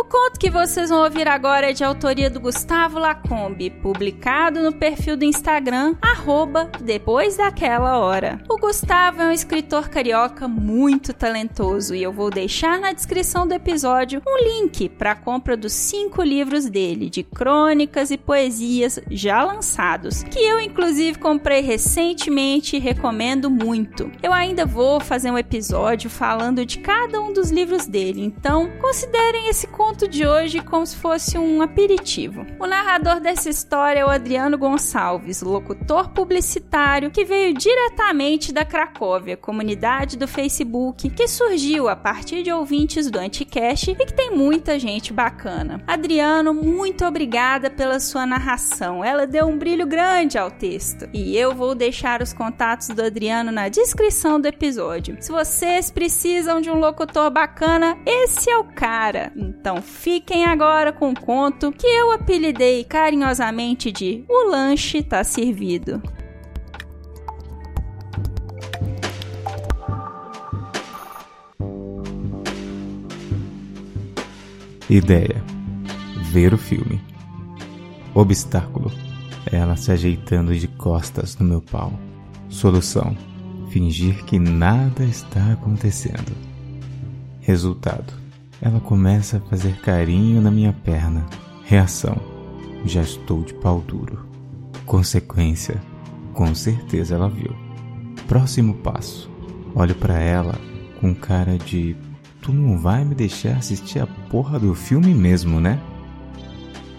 O 0.00 0.04
conto 0.04 0.40
que 0.40 0.48
vocês 0.48 0.88
vão 0.88 1.04
ouvir 1.04 1.28
agora 1.28 1.68
é 1.68 1.74
de 1.74 1.84
autoria 1.84 2.30
do 2.30 2.40
Gustavo 2.40 2.98
Lacombe, 2.98 3.68
publicado 3.68 4.62
no 4.62 4.72
perfil 4.72 5.14
do 5.14 5.26
Instagram, 5.26 5.94
arroba 6.00 6.70
depois 6.80 7.36
daquela 7.36 7.98
hora. 7.98 8.40
O 8.48 8.56
Gustavo 8.56 9.20
é 9.20 9.26
um 9.26 9.30
escritor 9.30 9.90
carioca 9.90 10.48
muito 10.48 11.12
talentoso 11.12 11.94
e 11.94 12.02
eu 12.02 12.10
vou 12.10 12.30
deixar 12.30 12.80
na 12.80 12.94
descrição 12.94 13.46
do 13.46 13.52
episódio 13.52 14.22
um 14.26 14.42
link 14.42 14.88
para 14.88 15.10
a 15.10 15.14
compra 15.14 15.54
dos 15.54 15.74
cinco 15.74 16.22
livros 16.22 16.64
dele, 16.64 17.10
de 17.10 17.22
crônicas 17.22 18.10
e 18.10 18.16
poesias 18.16 18.98
já 19.10 19.44
lançados, 19.44 20.22
que 20.22 20.38
eu 20.38 20.58
inclusive 20.58 21.18
comprei 21.18 21.60
recentemente 21.60 22.74
e 22.74 22.80
recomendo 22.80 23.50
muito. 23.50 24.10
Eu 24.22 24.32
ainda 24.32 24.64
vou 24.64 24.98
fazer 24.98 25.30
um 25.30 25.36
episódio 25.36 26.08
falando 26.08 26.64
de 26.64 26.78
cada 26.78 27.20
um 27.20 27.34
dos 27.34 27.50
livros 27.50 27.86
dele, 27.86 28.24
então 28.24 28.70
considerem 28.80 29.50
esse 29.50 29.66
conto 29.66 29.89
conto 29.90 30.06
de 30.06 30.24
hoje 30.24 30.60
como 30.60 30.86
se 30.86 30.94
fosse 30.94 31.36
um 31.36 31.60
aperitivo. 31.60 32.46
O 32.60 32.66
narrador 32.66 33.18
dessa 33.18 33.50
história 33.50 33.98
é 33.98 34.04
o 34.04 34.08
Adriano 34.08 34.56
Gonçalves, 34.56 35.42
locutor 35.42 36.10
publicitário 36.10 37.10
que 37.10 37.24
veio 37.24 37.52
diretamente 37.52 38.52
da 38.52 38.64
Cracóvia, 38.64 39.36
comunidade 39.36 40.16
do 40.16 40.28
Facebook 40.28 41.10
que 41.10 41.26
surgiu 41.26 41.88
a 41.88 41.96
partir 41.96 42.44
de 42.44 42.52
ouvintes 42.52 43.10
do 43.10 43.18
Anticast 43.18 43.90
e 43.90 43.96
que 43.96 44.14
tem 44.14 44.30
muita 44.30 44.78
gente 44.78 45.12
bacana. 45.12 45.82
Adriano, 45.88 46.54
muito 46.54 47.04
obrigada 47.04 47.68
pela 47.68 47.98
sua 47.98 48.24
narração. 48.24 49.04
Ela 49.04 49.26
deu 49.26 49.46
um 49.46 49.58
brilho 49.58 49.88
grande 49.88 50.38
ao 50.38 50.52
texto. 50.52 51.08
E 51.12 51.36
eu 51.36 51.52
vou 51.52 51.74
deixar 51.74 52.22
os 52.22 52.32
contatos 52.32 52.88
do 52.88 53.02
Adriano 53.02 53.50
na 53.50 53.68
descrição 53.68 54.40
do 54.40 54.46
episódio. 54.46 55.16
Se 55.18 55.32
vocês 55.32 55.90
precisam 55.90 56.60
de 56.60 56.70
um 56.70 56.78
locutor 56.78 57.28
bacana, 57.28 57.98
esse 58.06 58.48
é 58.48 58.56
o 58.56 58.62
cara. 58.62 59.32
Então 59.34 59.79
fiquem 59.80 60.44
agora 60.44 60.92
com 60.92 61.10
o 61.10 61.20
conto 61.20 61.72
que 61.72 61.86
eu 61.86 62.12
apelidei 62.12 62.84
carinhosamente 62.84 63.90
de 63.90 64.24
O 64.28 64.50
Lanche 64.50 65.02
Tá 65.02 65.24
Servido. 65.24 66.02
Ideia: 74.88 75.42
ver 76.32 76.52
o 76.52 76.58
filme. 76.58 77.00
Obstáculo: 78.12 78.90
ela 79.50 79.76
se 79.76 79.92
ajeitando 79.92 80.56
de 80.56 80.66
costas 80.66 81.36
no 81.38 81.46
meu 81.46 81.62
pau. 81.62 81.92
Solução: 82.48 83.16
fingir 83.70 84.24
que 84.24 84.38
nada 84.38 85.04
está 85.04 85.52
acontecendo. 85.52 86.32
Resultado: 87.40 88.19
ela 88.60 88.80
começa 88.80 89.38
a 89.38 89.40
fazer 89.40 89.80
carinho 89.80 90.40
na 90.40 90.50
minha 90.50 90.72
perna. 90.72 91.26
Reação: 91.64 92.16
já 92.84 93.02
estou 93.02 93.42
de 93.42 93.54
pau 93.54 93.80
duro. 93.80 94.26
Consequência: 94.84 95.80
com 96.32 96.54
certeza 96.54 97.14
ela 97.14 97.28
viu. 97.28 97.54
Próximo 98.26 98.74
passo: 98.74 99.30
olho 99.74 99.94
para 99.94 100.18
ela 100.18 100.54
com 101.00 101.14
cara 101.14 101.56
de 101.56 101.96
tu 102.42 102.52
não 102.52 102.78
vai 102.78 103.04
me 103.04 103.14
deixar 103.14 103.56
assistir 103.56 104.00
a 104.00 104.06
porra 104.06 104.58
do 104.58 104.74
filme 104.74 105.14
mesmo, 105.14 105.60
né? 105.60 105.80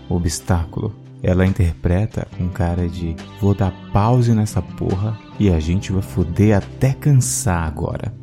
Obstáculo: 0.10 0.96
ela 1.22 1.46
interpreta 1.46 2.28
com 2.38 2.50
cara 2.50 2.88
de 2.88 3.16
vou 3.40 3.54
dar 3.54 3.72
pause 3.94 4.34
nessa 4.34 4.62
porra 4.62 5.18
e 5.40 5.50
a 5.50 5.60
gente 5.60 5.92
vai 5.92 6.02
foder 6.02 6.58
até 6.58 6.94
cansar 6.94 7.68
agora. 7.68 8.14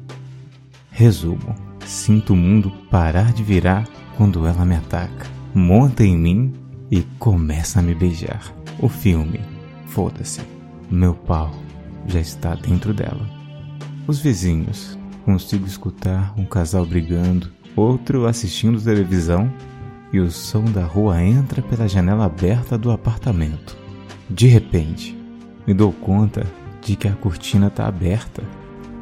Resumo: 0.91 1.68
Sinto 1.89 2.35
o 2.35 2.37
mundo 2.37 2.71
parar 2.91 3.33
de 3.33 3.43
virar 3.43 3.89
quando 4.15 4.47
ela 4.47 4.63
me 4.63 4.77
ataca, 4.77 5.27
monta 5.55 6.05
em 6.05 6.19
mim 6.19 6.53
e 6.91 7.01
começa 7.19 7.81
a 7.81 7.83
me 7.83 7.95
beijar. 7.95 8.55
O 8.79 8.91
filme, 8.91 9.41
foda-se, 9.87 10.43
meu 10.91 11.15
pau 11.15 11.51
já 12.07 12.21
está 12.21 12.55
dentro 12.55 12.93
dela. 12.93 13.27
Os 14.07 14.19
vizinhos, 14.19 14.99
consigo 15.25 15.67
escutar 15.67 16.35
um 16.37 16.45
casal 16.45 16.85
brigando, 16.85 17.51
outro 17.75 18.27
assistindo 18.27 18.79
televisão 18.83 19.51
e 20.13 20.21
o 20.21 20.31
som 20.31 20.65
da 20.65 20.85
rua 20.85 21.23
entra 21.23 21.63
pela 21.63 21.89
janela 21.89 22.27
aberta 22.27 22.77
do 22.77 22.91
apartamento. 22.91 23.79
De 24.29 24.47
repente, 24.47 25.19
me 25.67 25.73
dou 25.73 25.91
conta 25.91 26.47
de 26.83 26.97
que 26.97 27.09
a 27.09 27.15
cortina 27.15 27.69
está 27.69 27.87
aberta 27.87 28.43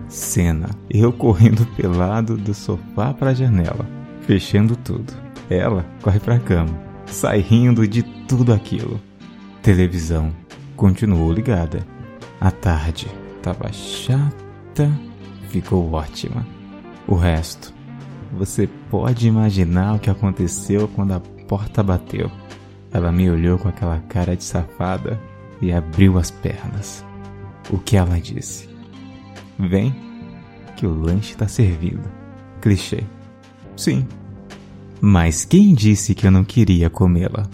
Cena: 0.08 0.70
eu 0.90 1.12
correndo 1.12 1.66
pelado 1.76 2.36
do 2.36 2.54
sofá 2.54 3.12
para 3.12 3.30
a 3.30 3.34
janela, 3.34 3.86
fechando 4.22 4.76
tudo. 4.76 5.12
Ela 5.48 5.84
corre 6.02 6.18
para 6.18 6.36
a 6.36 6.40
cama, 6.40 6.78
sai 7.06 7.40
rindo 7.40 7.86
de 7.86 8.02
tudo 8.02 8.52
aquilo. 8.52 9.00
Televisão 9.62 10.32
continuou 10.76 11.32
ligada. 11.32 11.86
A 12.40 12.50
tarde 12.50 13.08
estava 13.36 13.72
chata, 13.72 14.90
ficou 15.48 15.92
ótima. 15.92 16.46
O 17.06 17.14
resto, 17.14 17.72
você 18.32 18.68
pode 18.90 19.28
imaginar 19.28 19.94
o 19.94 19.98
que 19.98 20.10
aconteceu 20.10 20.88
quando 20.88 21.12
a 21.12 21.20
porta 21.48 21.82
bateu. 21.82 22.30
Ela 22.92 23.12
me 23.12 23.30
olhou 23.30 23.58
com 23.58 23.68
aquela 23.68 23.98
cara 24.00 24.36
de 24.36 24.44
safada 24.44 25.20
e 25.60 25.72
abriu 25.72 26.18
as 26.18 26.30
pernas. 26.30 27.04
O 27.70 27.78
que 27.78 27.96
ela 27.96 28.20
disse? 28.20 28.65
Vem, 29.58 29.94
que 30.76 30.86
o 30.86 30.92
lanche 30.92 31.32
está 31.32 31.48
servido. 31.48 32.08
Clichê. 32.60 33.02
Sim. 33.76 34.06
Mas 35.00 35.44
quem 35.44 35.74
disse 35.74 36.14
que 36.14 36.26
eu 36.26 36.30
não 36.30 36.44
queria 36.44 36.90
comê-la? 36.90 37.48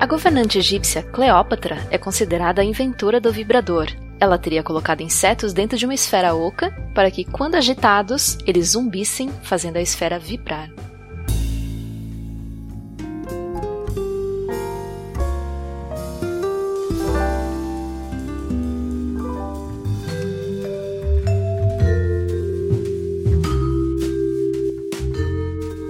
A 0.00 0.06
governante 0.06 0.58
egípcia 0.58 1.02
Cleópatra 1.02 1.86
é 1.90 1.98
considerada 1.98 2.62
a 2.62 2.64
inventora 2.64 3.20
do 3.20 3.32
vibrador, 3.32 3.88
ela 4.20 4.36
teria 4.36 4.62
colocado 4.62 5.00
insetos 5.00 5.52
dentro 5.52 5.78
de 5.78 5.84
uma 5.84 5.94
esfera 5.94 6.34
oca 6.34 6.72
para 6.92 7.10
que, 7.10 7.24
quando 7.24 7.54
agitados, 7.54 8.36
eles 8.44 8.70
zumbissem, 8.70 9.30
fazendo 9.42 9.76
a 9.76 9.80
esfera 9.80 10.18
vibrar. 10.18 10.70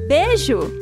Beijo! 0.08 0.81